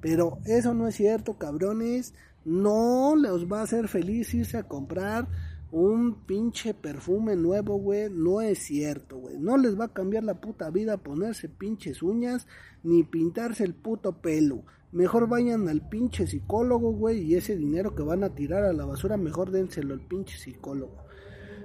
Pero 0.00 0.38
eso 0.44 0.74
no 0.74 0.88
es 0.88 0.96
cierto, 0.96 1.34
cabrones. 1.34 2.14
No 2.44 3.14
les 3.14 3.50
va 3.50 3.60
a 3.60 3.62
hacer 3.62 3.86
feliz 3.86 4.34
irse 4.34 4.58
a 4.58 4.64
comprar 4.64 5.28
un 5.70 6.26
pinche 6.26 6.74
perfume 6.74 7.36
nuevo, 7.36 7.76
güey. 7.78 8.10
No 8.10 8.40
es 8.40 8.58
cierto, 8.58 9.18
güey. 9.18 9.38
No 9.38 9.56
les 9.56 9.78
va 9.78 9.84
a 9.84 9.92
cambiar 9.92 10.24
la 10.24 10.40
puta 10.40 10.68
vida 10.70 10.96
ponerse 10.96 11.48
pinches 11.48 12.02
uñas 12.02 12.48
ni 12.82 13.04
pintarse 13.04 13.62
el 13.62 13.74
puto 13.74 14.20
pelo. 14.20 14.64
Mejor 14.90 15.28
vayan 15.28 15.68
al 15.68 15.88
pinche 15.88 16.26
psicólogo, 16.26 16.90
güey. 16.90 17.20
Y 17.22 17.36
ese 17.36 17.56
dinero 17.56 17.94
que 17.94 18.02
van 18.02 18.24
a 18.24 18.34
tirar 18.34 18.64
a 18.64 18.72
la 18.72 18.84
basura, 18.84 19.16
mejor 19.16 19.52
dénselo 19.52 19.94
al 19.94 20.00
pinche 20.00 20.36
psicólogo. 20.36 21.04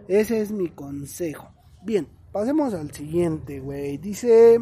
Ese 0.07 0.39
es 0.41 0.51
mi 0.51 0.69
consejo. 0.69 1.51
Bien, 1.83 2.07
Pasemos 2.31 2.73
al 2.73 2.91
siguiente, 2.91 3.59
güey. 3.59 3.97
Dice... 3.97 4.59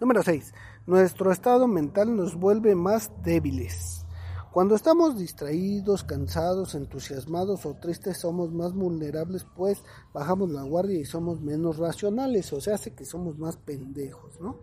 Número 0.00 0.22
6. 0.22 0.54
Nuestro 0.86 1.30
estado 1.30 1.68
mental 1.68 2.16
nos 2.16 2.34
vuelve 2.34 2.74
más 2.74 3.12
débiles. 3.22 4.06
Cuando 4.50 4.74
estamos 4.74 5.18
distraídos, 5.18 6.04
cansados, 6.04 6.74
entusiasmados 6.74 7.66
o 7.66 7.74
tristes 7.74 8.16
somos 8.16 8.50
más 8.50 8.72
vulnerables, 8.72 9.46
pues 9.54 9.84
bajamos 10.14 10.50
la 10.52 10.62
guardia 10.62 10.98
y 10.98 11.04
somos 11.04 11.42
menos 11.42 11.76
racionales, 11.76 12.50
o 12.54 12.62
sea, 12.62 12.76
hace 12.76 12.94
que 12.94 13.04
somos 13.04 13.38
más 13.38 13.58
pendejos, 13.58 14.40
¿no? 14.40 14.60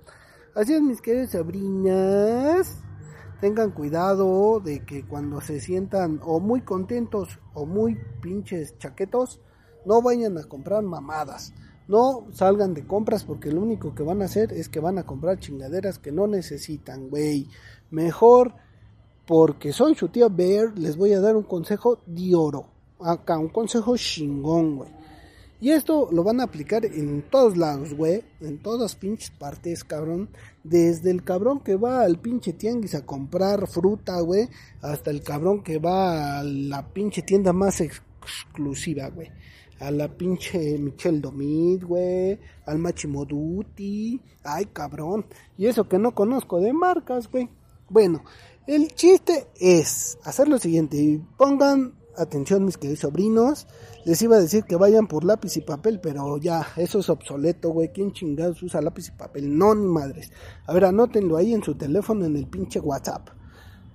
Así 0.56 0.74
es, 0.74 0.82
mis 0.82 1.02
queridas 1.02 1.30
sabrinas, 1.30 2.80
tengan 3.40 3.70
cuidado 3.70 4.60
de 4.60 4.84
que 4.86 5.06
cuando 5.06 5.40
se 5.40 5.60
sientan 5.60 6.20
o 6.24 6.40
muy 6.40 6.62
contentos 6.62 7.40
o 7.54 7.68
muy 7.68 7.96
pinches 8.24 8.76
chaquetos, 8.80 9.40
no 9.86 10.02
vayan 10.02 10.36
a 10.40 10.46
comprar 10.46 10.82
mamadas. 10.82 11.54
No 11.88 12.28
salgan 12.34 12.74
de 12.74 12.86
compras 12.86 13.24
porque 13.24 13.52
lo 13.52 13.62
único 13.62 13.96
que 13.96 14.04
van 14.04 14.22
a 14.22 14.26
hacer 14.26 14.52
es 14.52 14.68
que 14.68 14.80
van 14.80 14.98
a 14.98 15.06
comprar 15.06 15.40
chingaderas 15.40 16.00
que 16.00 16.12
no 16.12 16.28
necesitan, 16.28 17.10
güey. 17.10 17.48
Mejor 17.92 18.54
porque 19.26 19.74
soy 19.74 19.96
su 19.96 20.10
tía 20.10 20.28
Bear, 20.30 20.78
les 20.78 20.98
voy 20.98 21.14
a 21.14 21.22
dar 21.22 21.36
un 21.36 21.44
consejo 21.44 22.00
de 22.06 22.36
oro. 22.36 22.68
Acá, 23.00 23.38
un 23.38 23.50
consejo 23.50 23.96
chingón, 23.96 24.78
güey. 24.78 24.90
Y 25.60 25.72
esto 25.72 26.10
lo 26.12 26.24
van 26.24 26.40
a 26.40 26.44
aplicar 26.44 26.86
en 26.86 27.24
todos 27.32 27.58
lados, 27.58 27.94
güey. 27.94 28.24
En 28.42 28.60
todas 28.60 28.96
pinches 28.96 29.32
partes, 29.32 29.84
cabrón. 29.84 30.30
Desde 30.64 31.10
el 31.10 31.24
cabrón 31.24 31.62
que 31.62 31.76
va 31.76 32.02
al 32.02 32.20
pinche 32.20 32.54
tianguis 32.54 32.94
a 32.94 33.06
comprar 33.06 33.68
fruta, 33.68 34.20
güey. 34.22 34.50
Hasta 34.82 35.10
el 35.10 35.24
cabrón 35.24 35.64
que 35.64 35.80
va 35.80 36.40
a 36.40 36.44
la 36.44 36.88
pinche 36.94 37.24
tienda 37.24 37.54
más 37.54 37.82
exclusiva, 37.82 39.10
güey. 39.10 39.32
A 39.80 39.92
la 39.92 40.08
pinche 40.08 40.78
Michel 40.78 41.22
Domit, 41.22 41.84
güey. 41.84 42.40
Al 42.66 42.80
Machimoduti. 42.80 44.22
Ay, 44.44 44.66
cabrón. 44.68 45.26
Y 45.58 45.68
eso 45.68 45.88
que 45.88 46.00
no 46.00 46.14
conozco 46.14 46.60
de 46.60 46.74
marcas, 46.74 47.30
güey. 47.32 47.50
Bueno, 47.90 48.24
el 48.66 48.94
chiste 48.96 49.48
es 49.60 50.18
hacer 50.24 50.48
lo 50.48 50.58
siguiente. 50.58 51.22
Pongan 51.38 51.94
atención 52.18 52.66
mis 52.66 52.78
queridos 52.78 53.00
sobrinos, 53.00 53.68
les 54.06 54.22
iba 54.22 54.36
a 54.36 54.40
decir 54.40 54.64
que 54.64 54.76
vayan 54.76 55.08
por 55.08 55.24
lápiz 55.24 55.56
y 55.58 55.62
papel, 55.62 56.00
pero 56.02 56.38
ya, 56.38 56.68
eso 56.76 57.00
es 57.00 57.10
obsoleto, 57.10 57.70
güey, 57.70 57.92
¿quién 57.92 58.12
chingados 58.12 58.62
usa 58.64 58.82
lápiz 58.82 59.08
y 59.08 59.12
papel? 59.12 59.58
No, 59.58 59.76
ni 59.76 59.86
madres. 59.86 60.32
A 60.66 60.74
ver, 60.74 60.86
anótenlo 60.86 61.38
ahí 61.38 61.54
en 61.54 61.64
su 61.64 61.76
teléfono, 61.76 62.26
en 62.26 62.36
el 62.36 62.48
pinche 62.48 62.80
WhatsApp. 62.80 63.30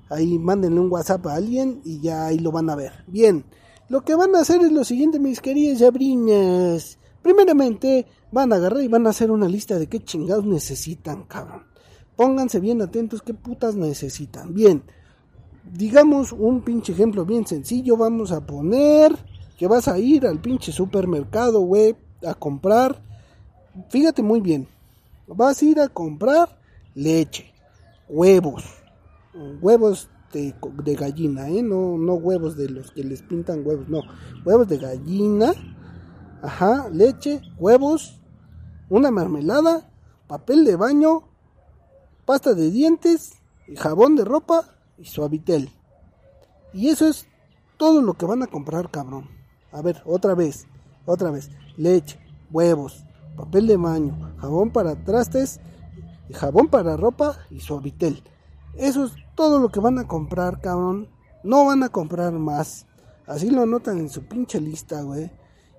Ahí 0.08 0.38
mándenle 0.38 0.80
un 0.80 0.92
WhatsApp 0.92 1.26
a 1.26 1.34
alguien 1.34 1.80
y 1.84 2.00
ya 2.00 2.26
ahí 2.26 2.38
lo 2.38 2.52
van 2.52 2.68
a 2.70 2.76
ver. 2.76 2.92
Bien, 3.06 3.44
lo 3.92 4.00
que 4.00 4.14
van 4.14 4.34
a 4.34 4.40
hacer 4.40 4.62
es 4.62 4.72
lo 4.72 4.84
siguiente, 4.84 5.18
mis 5.18 5.42
queridas 5.42 5.80
sobrinas. 5.80 6.96
Primeramente, 7.20 8.06
van 8.30 8.50
a 8.50 8.56
agarrar 8.56 8.82
y 8.82 8.88
van 8.88 9.06
a 9.06 9.10
hacer 9.10 9.30
una 9.30 9.46
lista 9.46 9.78
de 9.78 9.86
qué 9.86 10.02
chingados 10.02 10.46
necesitan, 10.46 11.24
cabrón. 11.24 11.64
Pónganse 12.16 12.58
bien 12.58 12.80
atentos 12.80 13.20
qué 13.20 13.34
putas 13.34 13.74
necesitan. 13.74 14.54
Bien, 14.54 14.82
digamos 15.74 16.32
un 16.32 16.62
pinche 16.62 16.92
ejemplo 16.92 17.26
bien 17.26 17.46
sencillo, 17.46 17.98
vamos 17.98 18.32
a 18.32 18.46
poner 18.46 19.14
que 19.58 19.66
vas 19.66 19.86
a 19.88 19.98
ir 19.98 20.26
al 20.26 20.40
pinche 20.40 20.72
supermercado, 20.72 21.60
güey, 21.60 21.94
a 22.26 22.32
comprar, 22.32 22.98
fíjate 23.90 24.22
muy 24.22 24.40
bien, 24.40 24.66
vas 25.26 25.60
a 25.60 25.64
ir 25.66 25.78
a 25.78 25.88
comprar 25.88 26.58
leche, 26.94 27.52
huevos, 28.08 28.64
huevos 29.60 30.08
de, 30.32 30.94
gallina, 30.94 31.48
¿eh? 31.48 31.62
no, 31.62 31.98
no 31.98 32.14
huevos 32.14 32.56
de 32.56 32.68
los 32.68 32.90
que 32.90 33.04
les 33.04 33.22
pintan 33.22 33.66
huevos, 33.66 33.88
no, 33.88 34.00
huevos 34.44 34.66
de 34.68 34.78
gallina, 34.78 35.52
ajá, 36.42 36.88
leche, 36.90 37.40
huevos, 37.58 38.20
una 38.88 39.10
mermelada, 39.10 39.90
papel 40.26 40.64
de 40.64 40.76
baño, 40.76 41.28
pasta 42.24 42.54
de 42.54 42.70
dientes, 42.70 43.34
jabón 43.76 44.16
de 44.16 44.24
ropa 44.24 44.64
y 44.98 45.04
suavitel. 45.04 45.70
Y 46.72 46.88
eso 46.88 47.06
es 47.06 47.26
todo 47.76 48.00
lo 48.02 48.14
que 48.14 48.26
van 48.26 48.42
a 48.42 48.46
comprar, 48.46 48.90
cabrón. 48.90 49.28
A 49.72 49.82
ver, 49.82 50.02
otra 50.04 50.34
vez, 50.34 50.66
otra 51.06 51.30
vez. 51.30 51.50
Leche, 51.76 52.18
huevos, 52.50 53.04
papel 53.36 53.66
de 53.66 53.76
baño, 53.76 54.34
jabón 54.38 54.70
para 54.70 55.04
trastes, 55.04 55.60
jabón 56.32 56.68
para 56.68 56.96
ropa 56.96 57.38
y 57.50 57.60
suavitel. 57.60 58.22
Eso 58.76 59.04
es 59.04 59.12
todo 59.34 59.58
lo 59.58 59.68
que 59.68 59.80
van 59.80 59.98
a 59.98 60.08
comprar, 60.08 60.60
cabrón. 60.60 61.08
No 61.44 61.66
van 61.66 61.82
a 61.82 61.88
comprar 61.88 62.32
más. 62.32 62.86
Así 63.26 63.50
lo 63.50 63.62
anotan 63.62 63.98
en 63.98 64.08
su 64.08 64.24
pinche 64.24 64.60
lista, 64.60 65.02
güey. 65.02 65.30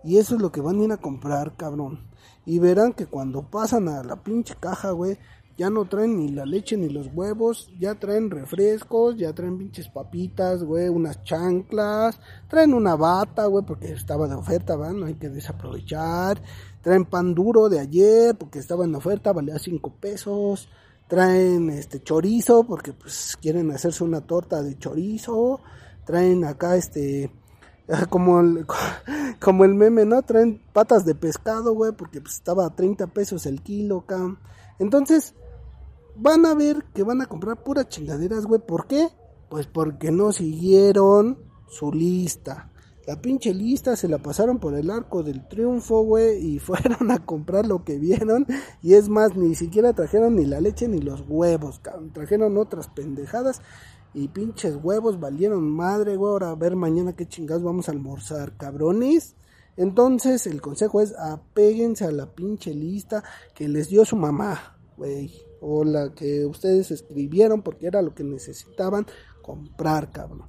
Y 0.03 0.17
eso 0.17 0.36
es 0.36 0.41
lo 0.41 0.51
que 0.51 0.62
van 0.62 0.79
a 0.79 0.84
ir 0.84 0.91
a 0.91 0.97
comprar, 0.97 1.56
cabrón. 1.56 2.01
Y 2.45 2.60
verán 2.60 2.93
que 2.93 3.06
cuando 3.06 3.49
pasan 3.49 3.88
a 3.88 4.03
la 4.03 4.17
pinche 4.17 4.56
caja, 4.60 4.91
güey, 4.91 5.17
ya 5.58 5.69
no 5.69 5.86
traen 5.86 6.17
ni 6.17 6.29
la 6.29 6.45
leche 6.45 6.75
ni 6.77 6.89
los 6.89 7.08
huevos, 7.13 7.71
ya 7.79 7.95
traen 7.95 8.32
refrescos, 8.32 9.17
ya 9.17 9.34
traen 9.34 9.58
pinches 9.58 9.88
papitas, 9.88 10.63
güey, 10.63 10.89
unas 10.89 11.23
chanclas, 11.23 12.19
traen 12.49 12.73
una 12.73 12.95
bata, 12.95 13.45
güey, 13.45 13.63
porque 13.63 13.91
estaba 13.91 14.27
de 14.27 14.36
oferta, 14.36 14.75
¿va? 14.75 14.91
No 14.91 15.06
hay 15.06 15.13
que 15.15 15.29
desaprovechar. 15.29 16.41
Traen 16.82 17.06
pan 17.06 17.34
duro 17.34 17.69
de 17.69 17.79
ayer, 17.79 18.36
porque 18.36 18.60
estaba 18.60 18.84
en 18.86 18.95
oferta, 18.95 19.32
valía 19.32 19.60
5 19.60 19.93
pesos. 19.99 20.69
Traen 21.07 21.69
este 21.69 22.01
chorizo, 22.01 22.63
porque 22.63 22.93
pues 22.93 23.37
quieren 23.41 23.71
hacerse 23.71 24.03
una 24.03 24.21
torta 24.21 24.63
de 24.63 24.77
chorizo. 24.77 25.61
Traen 26.05 26.43
acá 26.45 26.75
este 26.75 27.31
como 28.09 28.39
el, 28.39 28.65
como 29.39 29.65
el 29.65 29.73
meme, 29.75 30.05
¿no? 30.05 30.21
Traen 30.21 30.61
patas 30.71 31.05
de 31.05 31.15
pescado, 31.15 31.73
güey, 31.73 31.91
porque 31.91 32.21
pues 32.21 32.35
estaba 32.35 32.65
a 32.65 32.75
30 32.75 33.07
pesos 33.07 33.45
el 33.45 33.61
kilo 33.61 33.99
acá. 33.99 34.37
Entonces, 34.79 35.33
van 36.15 36.45
a 36.45 36.53
ver 36.53 36.83
que 36.93 37.03
van 37.03 37.21
a 37.21 37.25
comprar 37.25 37.63
puras 37.63 37.89
chingaderas, 37.89 38.45
güey. 38.45 38.61
¿Por 38.61 38.87
qué? 38.87 39.09
Pues 39.49 39.67
porque 39.67 40.11
no 40.11 40.31
siguieron 40.31 41.37
su 41.69 41.91
lista. 41.91 42.71
La 43.05 43.21
pinche 43.21 43.53
lista 43.53 43.95
se 43.95 44.07
la 44.07 44.17
pasaron 44.17 44.59
por 44.59 44.75
el 44.75 44.89
arco 44.89 45.23
del 45.23 45.47
triunfo, 45.47 46.03
güey, 46.03 46.55
y 46.55 46.59
fueron 46.59 47.11
a 47.11 47.25
comprar 47.25 47.65
lo 47.65 47.83
que 47.83 47.99
vieron. 47.99 48.45
Y 48.81 48.93
es 48.93 49.09
más, 49.09 49.35
ni 49.35 49.55
siquiera 49.55 49.93
trajeron 49.93 50.35
ni 50.35 50.45
la 50.45 50.61
leche 50.61 50.87
ni 50.87 50.99
los 50.99 51.23
huevos, 51.27 51.79
cabrón. 51.79 52.13
Trajeron 52.13 52.57
otras 52.57 52.87
pendejadas 52.87 53.61
y 54.13 54.27
pinches 54.29 54.77
huevos 54.81 55.19
valieron 55.19 55.69
madre, 55.69 56.15
güey. 56.15 56.31
Ahora 56.31 56.51
a 56.51 56.55
ver 56.55 56.75
mañana 56.75 57.13
qué 57.13 57.27
chingados 57.27 57.63
vamos 57.63 57.89
a 57.89 57.91
almorzar, 57.91 58.55
cabrones. 58.57 59.35
Entonces 59.75 60.45
el 60.47 60.61
consejo 60.61 61.01
es 61.01 61.15
apéguense 61.17 62.05
a 62.05 62.11
la 62.11 62.27
pinche 62.27 62.73
lista 62.73 63.23
que 63.55 63.67
les 63.67 63.89
dio 63.89 64.05
su 64.05 64.15
mamá, 64.15 64.77
güey 64.97 65.33
o 65.65 65.83
la 65.85 66.11
que 66.13 66.45
ustedes 66.45 66.91
escribieron 66.91 67.61
porque 67.61 67.87
era 67.87 68.01
lo 68.01 68.13
que 68.13 68.23
necesitaban 68.23 69.07
comprar, 69.41 70.11
cabrón. 70.11 70.43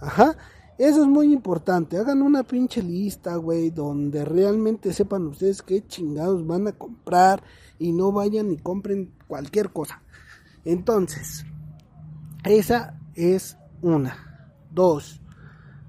Ajá. 0.00 0.36
Eso 0.80 1.02
es 1.02 1.08
muy 1.08 1.30
importante. 1.30 1.98
Hagan 1.98 2.22
una 2.22 2.42
pinche 2.42 2.82
lista, 2.82 3.36
güey, 3.36 3.68
donde 3.68 4.24
realmente 4.24 4.94
sepan 4.94 5.26
ustedes 5.26 5.60
qué 5.60 5.86
chingados 5.86 6.46
van 6.46 6.68
a 6.68 6.72
comprar 6.72 7.42
y 7.78 7.92
no 7.92 8.12
vayan 8.12 8.50
y 8.50 8.56
compren 8.56 9.12
cualquier 9.28 9.72
cosa. 9.72 10.00
Entonces, 10.64 11.44
esa 12.44 12.98
es 13.14 13.58
una. 13.82 14.48
Dos, 14.70 15.20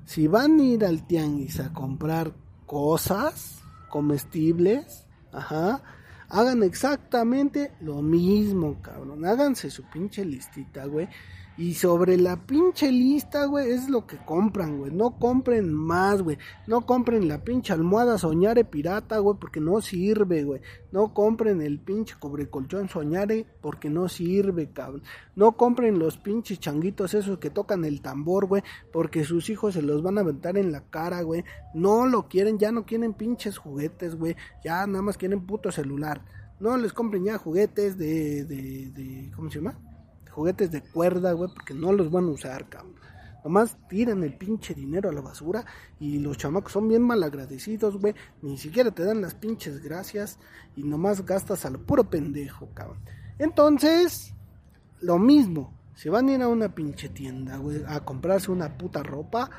si 0.03 0.27
van 0.27 0.59
a 0.59 0.63
ir 0.63 0.83
al 0.83 1.07
tianguis 1.07 1.61
a 1.61 1.71
comprar 1.71 2.33
cosas 2.65 3.61
comestibles, 3.89 5.07
ajá, 5.31 5.81
hagan 6.27 6.63
exactamente 6.63 7.71
lo 7.79 8.01
mismo, 8.01 8.81
cabrón. 8.81 9.23
Háganse 9.23 9.69
su 9.69 9.83
pinche 9.83 10.25
listita, 10.25 10.83
güey. 10.83 11.07
Y 11.61 11.75
sobre 11.75 12.17
la 12.17 12.37
pinche 12.37 12.91
lista, 12.91 13.45
güey, 13.45 13.69
es 13.69 13.87
lo 13.87 14.07
que 14.07 14.17
compran, 14.17 14.79
güey. 14.79 14.91
No 14.91 15.19
compren 15.19 15.71
más, 15.71 16.23
güey. 16.23 16.39
No 16.65 16.87
compren 16.87 17.27
la 17.27 17.43
pinche 17.43 17.71
almohada 17.71 18.17
soñare 18.17 18.65
pirata, 18.65 19.19
güey, 19.19 19.37
porque 19.39 19.59
no 19.59 19.79
sirve, 19.79 20.43
güey. 20.43 20.61
No 20.91 21.13
compren 21.13 21.61
el 21.61 21.77
pinche 21.77 22.15
cobrecolchón 22.17 22.89
soñare 22.89 23.45
porque 23.61 23.91
no 23.91 24.09
sirve, 24.09 24.71
cabrón. 24.71 25.03
No 25.35 25.51
compren 25.51 25.99
los 25.99 26.17
pinches 26.17 26.59
changuitos 26.59 27.13
esos 27.13 27.37
que 27.37 27.51
tocan 27.51 27.85
el 27.85 28.01
tambor, 28.01 28.47
güey, 28.47 28.63
porque 28.91 29.23
sus 29.23 29.51
hijos 29.51 29.75
se 29.75 29.83
los 29.83 30.01
van 30.01 30.17
a 30.17 30.21
aventar 30.21 30.57
en 30.57 30.71
la 30.71 30.81
cara, 30.89 31.21
güey. 31.21 31.43
No 31.75 32.07
lo 32.07 32.27
quieren, 32.27 32.57
ya 32.57 32.71
no 32.71 32.87
quieren 32.87 33.13
pinches 33.13 33.59
juguetes, 33.59 34.15
güey. 34.15 34.35
Ya 34.63 34.87
nada 34.87 35.03
más 35.03 35.15
quieren 35.15 35.45
puto 35.45 35.71
celular. 35.71 36.25
No 36.59 36.75
les 36.75 36.91
compren 36.91 37.23
ya 37.23 37.37
juguetes 37.37 37.99
de, 37.99 38.45
de, 38.45 38.89
de 38.89 39.31
¿cómo 39.35 39.51
se 39.51 39.59
llama? 39.59 39.77
Juguetes 40.31 40.71
de 40.71 40.81
cuerda, 40.81 41.33
güey, 41.33 41.49
porque 41.53 41.73
no 41.73 41.91
los 41.93 42.09
van 42.11 42.25
a 42.25 42.31
usar, 42.31 42.67
cabrón. 42.69 42.95
Nomás 43.43 43.75
tiran 43.89 44.23
el 44.23 44.37
pinche 44.37 44.75
dinero 44.75 45.09
a 45.09 45.13
la 45.13 45.21
basura 45.21 45.65
y 45.99 46.19
los 46.19 46.37
chamacos 46.37 46.73
son 46.73 46.87
bien 46.87 47.01
mal 47.01 47.23
agradecidos, 47.23 47.97
güey. 47.97 48.13
Ni 48.41 48.57
siquiera 48.57 48.91
te 48.91 49.03
dan 49.03 49.21
las 49.21 49.33
pinches 49.33 49.81
gracias 49.81 50.37
y 50.75 50.83
nomás 50.83 51.25
gastas 51.25 51.65
a 51.65 51.71
lo 51.71 51.83
puro 51.83 52.09
pendejo, 52.09 52.69
cabrón. 52.73 52.99
Entonces, 53.39 54.35
lo 54.99 55.17
mismo. 55.17 55.73
Si 55.95 56.09
van 56.09 56.29
a 56.29 56.33
ir 56.33 56.41
a 56.41 56.47
una 56.47 56.73
pinche 56.73 57.09
tienda, 57.09 57.57
güey, 57.57 57.83
a 57.87 57.99
comprarse 58.01 58.51
una 58.51 58.77
puta 58.77 59.03
ropa, 59.03 59.49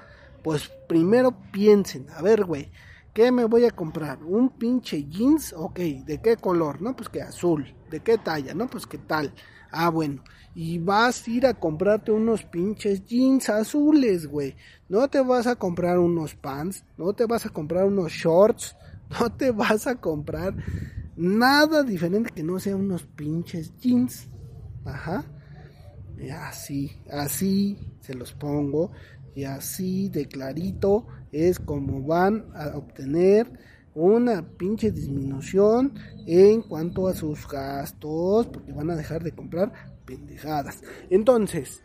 pues 0.42 0.70
primero 0.88 1.36
piensen, 1.52 2.06
a 2.16 2.22
ver, 2.22 2.44
güey, 2.44 2.70
¿qué 3.12 3.30
me 3.30 3.44
voy 3.44 3.64
a 3.64 3.70
comprar? 3.70 4.22
¿Un 4.22 4.50
pinche 4.50 5.04
jeans? 5.04 5.52
Ok, 5.56 5.78
¿de 5.78 6.20
qué 6.22 6.36
color? 6.36 6.80
No, 6.80 6.96
pues 6.96 7.08
que 7.08 7.22
azul. 7.22 7.74
¿De 7.90 8.00
qué 8.00 8.18
talla? 8.18 8.54
No, 8.54 8.68
pues 8.68 8.86
qué 8.86 8.98
tal. 8.98 9.34
Ah, 9.72 9.88
bueno. 9.88 10.22
Y 10.54 10.78
vas 10.78 11.26
a 11.26 11.30
ir 11.30 11.46
a 11.46 11.54
comprarte 11.54 12.12
unos 12.12 12.44
pinches 12.44 13.04
jeans 13.06 13.48
azules, 13.48 14.26
güey. 14.26 14.54
No 14.88 15.08
te 15.08 15.20
vas 15.20 15.46
a 15.46 15.56
comprar 15.56 15.98
unos 15.98 16.34
pants, 16.34 16.84
no 16.98 17.14
te 17.14 17.24
vas 17.24 17.46
a 17.46 17.48
comprar 17.48 17.86
unos 17.86 18.12
shorts, 18.12 18.76
no 19.20 19.32
te 19.32 19.50
vas 19.50 19.86
a 19.86 19.96
comprar 19.96 20.54
nada 21.16 21.82
diferente 21.82 22.30
que 22.34 22.42
no 22.42 22.58
sea 22.58 22.76
unos 22.76 23.04
pinches 23.04 23.76
jeans. 23.78 24.28
Ajá. 24.84 25.24
Y 26.18 26.28
así, 26.28 26.92
así 27.10 27.78
se 28.00 28.14
los 28.14 28.32
pongo. 28.32 28.90
Y 29.34 29.44
así 29.44 30.10
de 30.10 30.26
clarito 30.26 31.06
es 31.32 31.58
como 31.58 32.02
van 32.02 32.44
a 32.54 32.76
obtener 32.76 33.50
una 33.94 34.42
pinche 34.42 34.90
disminución 34.90 35.94
en 36.26 36.62
cuanto 36.62 37.08
a 37.08 37.14
sus 37.14 37.46
gastos, 37.46 38.46
porque 38.46 38.72
van 38.72 38.90
a 38.90 38.96
dejar 38.96 39.22
de 39.22 39.32
comprar 39.32 39.72
pendejadas. 40.04 40.82
Entonces, 41.10 41.82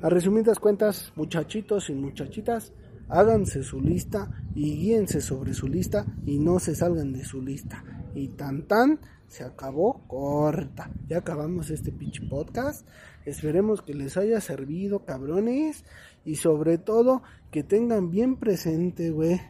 A 0.00 0.08
resumidas 0.08 0.60
cuentas, 0.60 1.12
muchachitos 1.16 1.90
y 1.90 1.92
muchachitas, 1.92 2.72
háganse 3.08 3.64
su 3.64 3.80
lista 3.80 4.30
y 4.54 4.76
guíense 4.76 5.20
sobre 5.20 5.54
su 5.54 5.66
lista 5.66 6.06
y 6.24 6.38
no 6.38 6.60
se 6.60 6.76
salgan 6.76 7.12
de 7.12 7.24
su 7.24 7.42
lista. 7.42 7.82
Y 8.14 8.28
tan 8.28 8.68
tan, 8.68 9.00
se 9.26 9.42
acabó 9.42 10.04
corta. 10.06 10.88
Ya 11.08 11.18
acabamos 11.18 11.70
este 11.70 11.90
pinche 11.90 12.22
podcast. 12.28 12.86
Esperemos 13.24 13.82
que 13.82 13.92
les 13.92 14.16
haya 14.16 14.40
servido, 14.40 15.04
cabrones. 15.04 15.84
Y 16.24 16.36
sobre 16.36 16.78
todo, 16.78 17.22
que 17.50 17.64
tengan 17.64 18.10
bien 18.12 18.36
presente, 18.36 19.10
güey, 19.10 19.40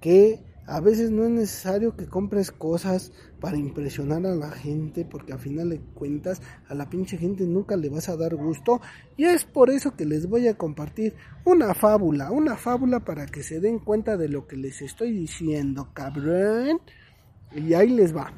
que 0.00 0.42
a 0.70 0.78
veces 0.78 1.10
no 1.10 1.24
es 1.24 1.30
necesario 1.30 1.96
que 1.96 2.06
compres 2.06 2.52
cosas 2.52 3.12
para 3.40 3.56
impresionar 3.56 4.24
a 4.24 4.36
la 4.36 4.52
gente, 4.52 5.04
porque 5.04 5.32
a 5.32 5.38
final 5.38 5.70
de 5.70 5.80
cuentas 5.80 6.40
a 6.68 6.74
la 6.74 6.88
pinche 6.88 7.18
gente 7.18 7.44
nunca 7.44 7.76
le 7.76 7.88
vas 7.88 8.08
a 8.08 8.16
dar 8.16 8.36
gusto. 8.36 8.80
Y 9.16 9.24
es 9.24 9.44
por 9.44 9.68
eso 9.68 9.96
que 9.96 10.04
les 10.04 10.28
voy 10.28 10.46
a 10.46 10.56
compartir 10.56 11.16
una 11.44 11.74
fábula, 11.74 12.30
una 12.30 12.56
fábula 12.56 13.00
para 13.00 13.26
que 13.26 13.42
se 13.42 13.58
den 13.58 13.80
cuenta 13.80 14.16
de 14.16 14.28
lo 14.28 14.46
que 14.46 14.56
les 14.56 14.80
estoy 14.80 15.10
diciendo, 15.10 15.88
cabrón. 15.92 16.80
Y 17.52 17.74
ahí 17.74 17.88
les 17.88 18.16
va. 18.16 18.32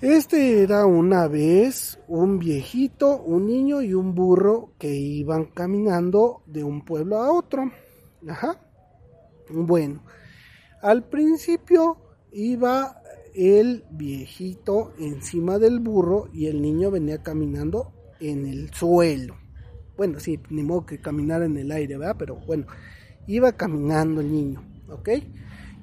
Este 0.00 0.64
era 0.64 0.86
una 0.86 1.28
vez 1.28 2.00
un 2.08 2.40
viejito, 2.40 3.22
un 3.22 3.46
niño 3.46 3.80
y 3.80 3.94
un 3.94 4.12
burro 4.12 4.72
que 4.76 4.92
iban 4.92 5.44
caminando 5.44 6.42
de 6.46 6.64
un 6.64 6.84
pueblo 6.84 7.18
a 7.18 7.30
otro. 7.30 7.70
Ajá. 8.26 8.60
Bueno. 9.48 10.02
Al 10.86 11.02
principio 11.02 11.96
iba 12.30 13.02
el 13.34 13.82
viejito 13.90 14.92
encima 15.00 15.58
del 15.58 15.80
burro 15.80 16.28
y 16.32 16.46
el 16.46 16.62
niño 16.62 16.92
venía 16.92 17.24
caminando 17.24 17.92
en 18.20 18.46
el 18.46 18.72
suelo. 18.72 19.34
Bueno, 19.96 20.20
sí, 20.20 20.38
ni 20.48 20.62
modo 20.62 20.86
que 20.86 21.00
caminara 21.00 21.44
en 21.44 21.56
el 21.56 21.72
aire, 21.72 21.98
¿verdad? 21.98 22.14
Pero 22.16 22.36
bueno, 22.36 22.66
iba 23.26 23.50
caminando 23.50 24.20
el 24.20 24.30
niño, 24.30 24.62
¿ok? 24.88 25.08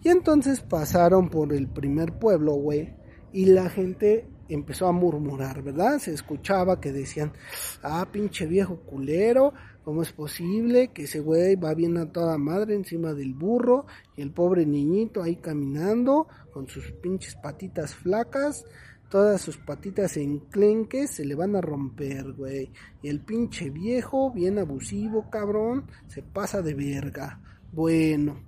Y 0.05 0.07
entonces 0.07 0.61
pasaron 0.61 1.29
por 1.29 1.51
el 1.51 1.67
primer 1.67 2.17
pueblo, 2.17 2.53
güey, 2.53 2.95
y 3.33 3.47
la 3.47 3.69
gente 3.69 4.25
empezó 4.47 4.87
a 4.87 4.93
murmurar, 4.93 5.63
¿verdad? 5.63 5.99
Se 5.99 6.13
escuchaba 6.13 6.79
que 6.79 6.93
decían, 6.93 7.33
ah, 7.81 8.07
pinche 8.09 8.45
viejo 8.45 8.77
culero, 8.77 9.53
¿cómo 9.83 10.01
es 10.01 10.11
posible 10.11 10.89
que 10.89 11.03
ese 11.03 11.19
güey 11.19 11.55
va 11.55 11.73
bien 11.73 11.97
a 11.97 12.11
toda 12.11 12.37
madre 12.37 12.75
encima 12.75 13.13
del 13.13 13.33
burro 13.33 13.85
y 14.15 14.21
el 14.21 14.31
pobre 14.31 14.65
niñito 14.65 15.21
ahí 15.21 15.35
caminando 15.35 16.27
con 16.51 16.67
sus 16.67 16.91
pinches 16.91 17.35
patitas 17.35 17.93
flacas? 17.95 18.65
Todas 19.09 19.41
sus 19.41 19.57
patitas 19.57 20.17
enclenques 20.17 21.11
se 21.11 21.25
le 21.25 21.35
van 21.35 21.55
a 21.55 21.61
romper, 21.61 22.33
güey. 22.33 22.71
Y 23.03 23.09
el 23.09 23.19
pinche 23.19 23.69
viejo, 23.69 24.31
bien 24.31 24.57
abusivo, 24.57 25.29
cabrón, 25.29 25.85
se 26.07 26.23
pasa 26.23 26.63
de 26.63 26.73
verga. 26.73 27.39
Bueno, 27.71 28.39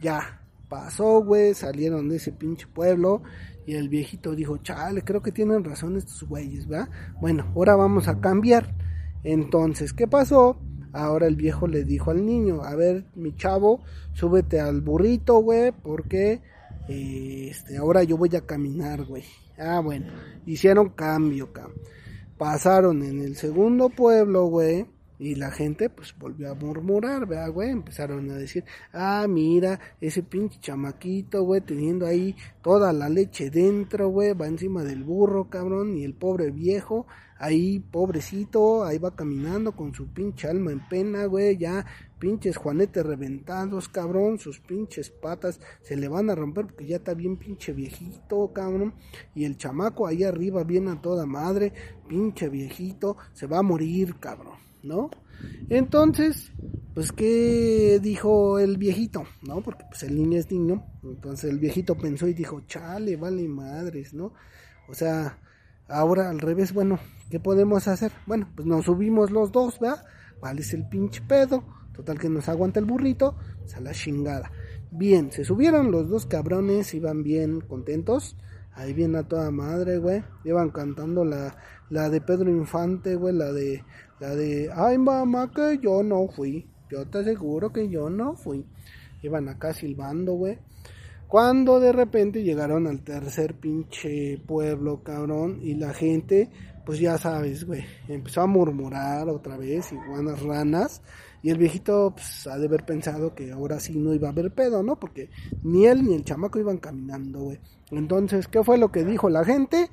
ya, 0.00 0.40
pasó, 0.68 1.22
güey, 1.22 1.54
salieron 1.54 2.08
de 2.08 2.16
ese 2.16 2.32
pinche 2.32 2.66
pueblo 2.66 3.22
y 3.66 3.74
el 3.74 3.88
viejito 3.88 4.34
dijo, 4.34 4.56
chale, 4.58 5.02
creo 5.02 5.20
que 5.22 5.32
tienen 5.32 5.62
razón 5.64 5.96
estos 5.96 6.22
güeyes, 6.26 6.66
¿verdad? 6.66 6.88
Bueno, 7.20 7.52
ahora 7.54 7.76
vamos 7.76 8.08
a 8.08 8.18
cambiar. 8.20 8.74
Entonces, 9.24 9.92
¿qué 9.92 10.06
pasó? 10.06 10.58
Ahora 10.92 11.26
el 11.26 11.36
viejo 11.36 11.66
le 11.66 11.84
dijo 11.84 12.10
al 12.10 12.24
niño, 12.24 12.62
a 12.62 12.74
ver, 12.74 13.04
mi 13.14 13.34
chavo, 13.36 13.82
súbete 14.14 14.60
al 14.60 14.80
burrito, 14.80 15.38
güey, 15.40 15.72
porque 15.72 16.40
este, 16.88 17.76
ahora 17.76 18.02
yo 18.02 18.16
voy 18.16 18.34
a 18.36 18.46
caminar, 18.46 19.04
güey. 19.04 19.24
Ah, 19.58 19.80
bueno, 19.80 20.06
hicieron 20.46 20.90
cambio, 20.90 21.52
cabrón. 21.52 21.76
Pasaron 22.36 23.02
en 23.02 23.20
el 23.20 23.36
segundo 23.36 23.88
pueblo, 23.88 24.46
güey 24.46 24.86
y 25.18 25.34
la 25.34 25.50
gente 25.50 25.90
pues 25.90 26.14
volvió 26.16 26.50
a 26.50 26.54
murmurar, 26.54 27.26
¿verdad, 27.26 27.50
güey? 27.50 27.70
Empezaron 27.70 28.30
a 28.30 28.34
decir, 28.34 28.64
ah, 28.92 29.26
mira, 29.28 29.80
ese 30.00 30.22
pinche 30.22 30.60
chamaquito, 30.60 31.42
güey, 31.42 31.60
teniendo 31.60 32.06
ahí 32.06 32.36
toda 32.62 32.92
la 32.92 33.08
leche 33.08 33.50
dentro, 33.50 34.08
güey, 34.08 34.32
va 34.34 34.46
encima 34.46 34.84
del 34.84 35.02
burro, 35.02 35.50
cabrón, 35.50 35.96
y 35.96 36.04
el 36.04 36.14
pobre 36.14 36.50
viejo, 36.50 37.06
ahí, 37.38 37.80
pobrecito, 37.80 38.84
ahí 38.84 38.98
va 38.98 39.14
caminando 39.14 39.72
con 39.72 39.94
su 39.94 40.06
pinche 40.08 40.48
alma 40.48 40.70
en 40.70 40.86
pena, 40.88 41.24
güey, 41.26 41.56
ya, 41.56 41.84
pinches 42.18 42.56
juanetes 42.56 43.04
reventados, 43.04 43.88
cabrón, 43.88 44.38
sus 44.38 44.60
pinches 44.60 45.10
patas 45.10 45.60
se 45.82 45.96
le 45.96 46.08
van 46.08 46.30
a 46.30 46.34
romper 46.34 46.66
porque 46.66 46.86
ya 46.86 46.96
está 46.96 47.14
bien 47.14 47.36
pinche 47.36 47.72
viejito, 47.72 48.52
cabrón, 48.52 48.94
y 49.34 49.44
el 49.44 49.56
chamaco 49.56 50.06
ahí 50.06 50.22
arriba 50.24 50.64
viene 50.64 50.92
a 50.92 51.00
toda 51.00 51.26
madre, 51.26 51.72
pinche 52.08 52.48
viejito, 52.48 53.16
se 53.32 53.46
va 53.46 53.58
a 53.58 53.62
morir, 53.62 54.16
cabrón. 54.20 54.67
¿No? 54.82 55.10
Entonces, 55.68 56.52
pues, 56.98 57.12
¿qué 57.12 58.00
dijo 58.02 58.58
el 58.58 58.76
viejito? 58.76 59.24
¿No? 59.42 59.60
Porque 59.60 59.84
pues 59.88 60.02
el 60.02 60.16
niño 60.16 60.36
es 60.36 60.50
niño. 60.50 60.84
Entonces 61.04 61.48
el 61.48 61.60
viejito 61.60 61.96
pensó 61.96 62.26
y 62.26 62.34
dijo, 62.34 62.62
chale, 62.66 63.16
vale 63.16 63.46
madres, 63.46 64.14
¿no? 64.14 64.32
O 64.88 64.94
sea, 64.94 65.38
ahora 65.86 66.28
al 66.28 66.40
revés, 66.40 66.74
bueno, 66.74 66.98
¿qué 67.30 67.38
podemos 67.38 67.86
hacer? 67.86 68.10
Bueno, 68.26 68.48
pues 68.52 68.66
nos 68.66 68.86
subimos 68.86 69.30
los 69.30 69.52
dos, 69.52 69.78
¿verdad? 69.78 70.04
Vale, 70.40 70.62
es 70.62 70.74
el 70.74 70.88
pinche 70.88 71.22
pedo. 71.22 71.62
Total 71.94 72.18
que 72.18 72.28
nos 72.28 72.48
aguanta 72.48 72.80
el 72.80 72.86
burrito, 72.86 73.36
pues 73.60 73.76
a 73.76 73.80
la 73.80 73.92
chingada. 73.92 74.50
Bien, 74.90 75.30
se 75.30 75.44
subieron 75.44 75.92
los 75.92 76.08
dos 76.08 76.26
cabrones, 76.26 76.94
iban 76.94 77.22
bien 77.22 77.60
contentos. 77.60 78.36
Ahí 78.72 78.92
viene 78.92 79.18
a 79.18 79.22
toda 79.22 79.52
madre, 79.52 79.98
güey. 79.98 80.24
Iban 80.44 80.70
cantando 80.70 81.24
la, 81.24 81.56
la 81.90 82.10
de 82.10 82.20
Pedro 82.20 82.50
Infante, 82.50 83.14
güey, 83.14 83.34
la 83.34 83.52
de 83.52 83.84
la 84.20 84.34
de, 84.34 84.70
ay 84.74 84.98
mamá, 84.98 85.50
que 85.52 85.78
yo 85.82 86.02
no 86.02 86.28
fui. 86.28 86.66
Yo 86.90 87.06
te 87.06 87.18
aseguro 87.18 87.72
que 87.72 87.88
yo 87.88 88.10
no 88.10 88.34
fui. 88.34 88.64
Iban 89.22 89.48
acá 89.48 89.72
silbando, 89.72 90.34
güey. 90.34 90.58
Cuando 91.28 91.78
de 91.78 91.92
repente 91.92 92.42
llegaron 92.42 92.86
al 92.86 93.02
tercer 93.02 93.54
pinche 93.54 94.38
pueblo, 94.46 95.02
cabrón. 95.02 95.60
Y 95.62 95.74
la 95.74 95.92
gente, 95.92 96.50
pues 96.86 96.98
ya 96.98 97.18
sabes, 97.18 97.64
güey. 97.64 97.84
Empezó 98.08 98.40
a 98.40 98.46
murmurar 98.46 99.28
otra 99.28 99.56
vez, 99.58 99.92
iguanas 99.92 100.42
ranas. 100.42 101.02
Y 101.42 101.50
el 101.50 101.58
viejito, 101.58 102.12
pues, 102.14 102.46
ha 102.46 102.58
de 102.58 102.66
haber 102.66 102.84
pensado 102.84 103.34
que 103.34 103.52
ahora 103.52 103.78
sí 103.78 103.96
no 103.96 104.14
iba 104.14 104.28
a 104.28 104.32
haber 104.32 104.52
pedo, 104.52 104.82
¿no? 104.82 104.98
Porque 104.98 105.30
ni 105.62 105.86
él 105.86 106.02
ni 106.02 106.14
el 106.14 106.24
chamaco 106.24 106.58
iban 106.58 106.78
caminando, 106.78 107.40
güey. 107.40 107.60
Entonces, 107.90 108.48
¿qué 108.48 108.64
fue 108.64 108.78
lo 108.78 108.90
que 108.90 109.04
dijo 109.04 109.28
la 109.28 109.44
gente? 109.44 109.90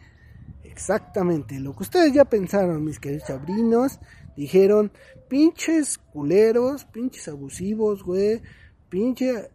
Exactamente, 0.75 1.57
lo 1.57 1.73
que 1.73 1.83
ustedes 1.83 2.11
ya 2.11 2.25
pensaron, 2.25 2.83
mis 2.83 2.99
queridos 2.99 3.27
sobrinos, 3.27 3.97
dijeron, 4.35 4.91
pinches 5.29 5.97
culeros, 5.97 6.83
pinches 6.83 7.29
abusivos, 7.29 8.03
güey, 8.03 8.41
pinche 8.89 9.51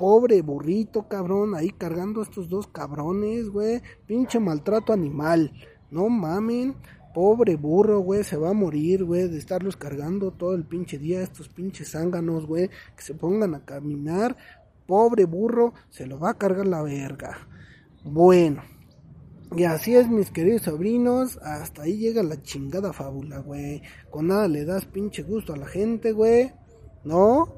pobre 0.00 0.42
burrito, 0.42 1.06
cabrón, 1.06 1.54
ahí 1.54 1.70
cargando 1.70 2.22
estos 2.22 2.48
dos 2.48 2.66
cabrones, 2.66 3.50
güey, 3.50 3.82
pinche 4.08 4.40
maltrato 4.40 4.92
animal, 4.92 5.52
no 5.92 6.08
mamen, 6.08 6.74
pobre 7.14 7.54
burro, 7.54 8.00
güey, 8.00 8.24
se 8.24 8.36
va 8.36 8.50
a 8.50 8.52
morir, 8.52 9.04
güey, 9.04 9.28
de 9.28 9.38
estarlos 9.38 9.76
cargando 9.76 10.32
todo 10.32 10.56
el 10.56 10.64
pinche 10.64 10.98
día, 10.98 11.22
estos 11.22 11.48
pinches 11.48 11.92
zánganos, 11.92 12.46
güey, 12.46 12.68
que 12.96 13.02
se 13.04 13.14
pongan 13.14 13.54
a 13.54 13.64
caminar, 13.64 14.36
pobre 14.88 15.24
burro, 15.24 15.72
se 15.90 16.04
lo 16.04 16.18
va 16.18 16.30
a 16.30 16.38
cargar 16.38 16.66
la 16.66 16.82
verga. 16.82 17.46
Bueno, 18.02 18.73
y 19.56 19.64
así 19.64 19.94
es, 19.94 20.08
mis 20.08 20.30
queridos 20.30 20.62
sobrinos. 20.62 21.38
Hasta 21.42 21.82
ahí 21.82 21.98
llega 21.98 22.22
la 22.22 22.42
chingada 22.42 22.92
fábula, 22.92 23.38
güey. 23.38 23.82
Con 24.10 24.28
nada 24.28 24.48
le 24.48 24.64
das 24.64 24.84
pinche 24.84 25.22
gusto 25.22 25.52
a 25.52 25.56
la 25.56 25.66
gente, 25.66 26.12
güey. 26.12 26.52
¿No? 27.04 27.54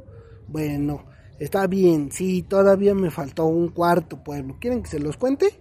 Bueno, 0.48 1.04
está 1.38 1.66
bien. 1.66 2.10
Sí, 2.12 2.42
todavía 2.42 2.94
me 2.94 3.10
faltó 3.10 3.46
un 3.46 3.68
cuarto 3.68 4.22
pueblo. 4.22 4.56
¿Quieren 4.60 4.82
que 4.82 4.90
se 4.90 5.00
los 5.00 5.16
cuente? 5.16 5.60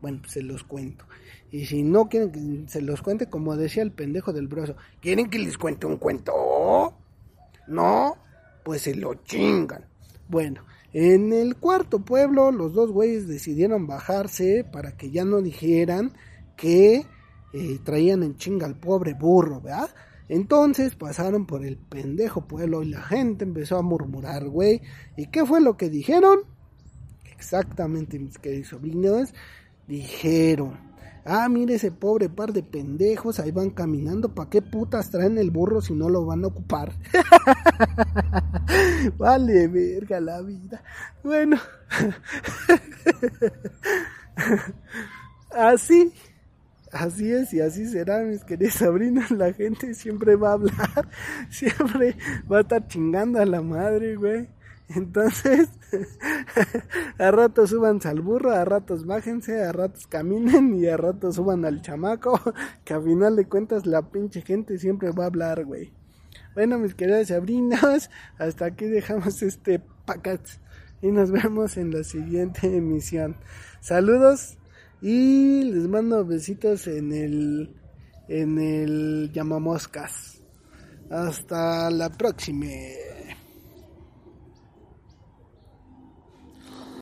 Bueno, 0.00 0.18
pues 0.20 0.32
se 0.32 0.42
los 0.42 0.64
cuento. 0.64 1.04
Y 1.50 1.66
si 1.66 1.82
no 1.82 2.08
quieren 2.08 2.32
que 2.32 2.70
se 2.70 2.80
los 2.80 3.02
cuente, 3.02 3.28
como 3.28 3.56
decía 3.56 3.82
el 3.82 3.92
pendejo 3.92 4.32
del 4.32 4.48
broso, 4.48 4.76
¿quieren 5.00 5.28
que 5.28 5.38
les 5.38 5.58
cuente 5.58 5.86
un 5.86 5.98
cuento? 5.98 6.32
¿No? 7.66 8.16
Pues 8.64 8.82
se 8.82 8.94
lo 8.94 9.14
chingan. 9.14 9.84
Bueno, 10.28 10.64
en 10.92 11.32
el 11.32 11.56
cuarto 11.56 12.04
pueblo, 12.04 12.52
los 12.52 12.74
dos 12.74 12.90
güeyes 12.90 13.26
decidieron 13.26 13.86
bajarse 13.86 14.64
para 14.64 14.96
que 14.96 15.10
ya 15.10 15.24
no 15.24 15.40
dijeran 15.40 16.12
que 16.56 17.06
eh, 17.54 17.78
traían 17.82 18.22
en 18.22 18.36
chinga 18.36 18.66
al 18.66 18.78
pobre 18.78 19.14
burro, 19.14 19.60
¿verdad? 19.60 19.90
Entonces 20.28 20.94
pasaron 20.94 21.46
por 21.46 21.64
el 21.64 21.76
pendejo 21.76 22.46
pueblo 22.46 22.82
y 22.82 22.90
la 22.90 23.02
gente 23.02 23.44
empezó 23.44 23.78
a 23.78 23.82
murmurar, 23.82 24.48
güey. 24.48 24.82
¿Y 25.16 25.26
qué 25.26 25.44
fue 25.44 25.60
lo 25.60 25.76
que 25.76 25.88
dijeron? 25.88 26.40
Exactamente, 27.34 28.18
mis 28.18 28.38
queridos 28.38 28.68
sobrinos, 28.68 29.34
dijeron, 29.88 30.91
Ah, 31.24 31.48
mire 31.48 31.74
ese 31.74 31.92
pobre 31.92 32.28
par 32.28 32.52
de 32.52 32.62
pendejos, 32.62 33.38
ahí 33.38 33.50
van 33.50 33.70
caminando, 33.70 34.34
¿para 34.34 34.50
qué 34.50 34.60
putas 34.60 35.10
traen 35.10 35.38
el 35.38 35.50
burro 35.50 35.80
si 35.80 35.94
no 35.94 36.08
lo 36.08 36.26
van 36.26 36.44
a 36.44 36.48
ocupar? 36.48 36.92
vale, 39.18 39.68
verga 39.68 40.20
la 40.20 40.42
vida. 40.42 40.82
Bueno, 41.22 41.58
así, 45.50 46.12
Así 46.92 47.32
es 47.32 47.54
y 47.54 47.60
así 47.60 47.86
será, 47.86 48.22
mis 48.22 48.44
queridos 48.44 48.74
sobrinos. 48.74 49.30
La 49.30 49.52
gente 49.54 49.94
siempre 49.94 50.36
va 50.36 50.50
a 50.50 50.52
hablar, 50.52 51.08
siempre 51.50 52.16
va 52.50 52.58
a 52.58 52.60
estar 52.60 52.86
chingando 52.86 53.40
a 53.40 53.46
la 53.46 53.62
madre, 53.62 54.14
güey. 54.16 54.46
Entonces, 54.94 55.68
a 57.18 57.30
ratos 57.30 57.70
suban 57.70 58.00
al 58.04 58.20
burro, 58.20 58.52
a 58.52 58.64
ratos 58.64 59.06
bájense, 59.06 59.62
a 59.62 59.72
ratos 59.72 60.06
caminen 60.06 60.74
y 60.74 60.86
a 60.86 60.96
ratos 60.96 61.36
suban 61.36 61.64
al 61.64 61.82
chamaco, 61.82 62.40
que 62.84 62.94
a 62.94 63.00
final 63.00 63.36
de 63.36 63.46
cuentas 63.46 63.86
la 63.86 64.02
pinche 64.10 64.42
gente 64.42 64.78
siempre 64.78 65.10
va 65.10 65.24
a 65.24 65.26
hablar, 65.28 65.64
güey. 65.64 65.92
Bueno, 66.54 66.78
mis 66.78 66.94
queridos 66.94 67.28
sobrinos, 67.28 68.10
hasta 68.38 68.66
aquí 68.66 68.86
dejamos 68.86 69.42
este 69.42 69.80
packet 70.04 70.40
y 71.00 71.10
nos 71.10 71.30
vemos 71.30 71.76
en 71.76 71.90
la 71.90 72.04
siguiente 72.04 72.76
emisión. 72.76 73.36
Saludos 73.80 74.58
y 75.00 75.64
les 75.64 75.88
mando 75.88 76.24
besitos 76.24 76.86
en 76.86 77.12
el 77.12 77.74
en 78.28 78.58
el 78.58 79.30
llamamoscas. 79.32 80.42
Hasta 81.10 81.90
la 81.90 82.08
próxima. 82.10 82.66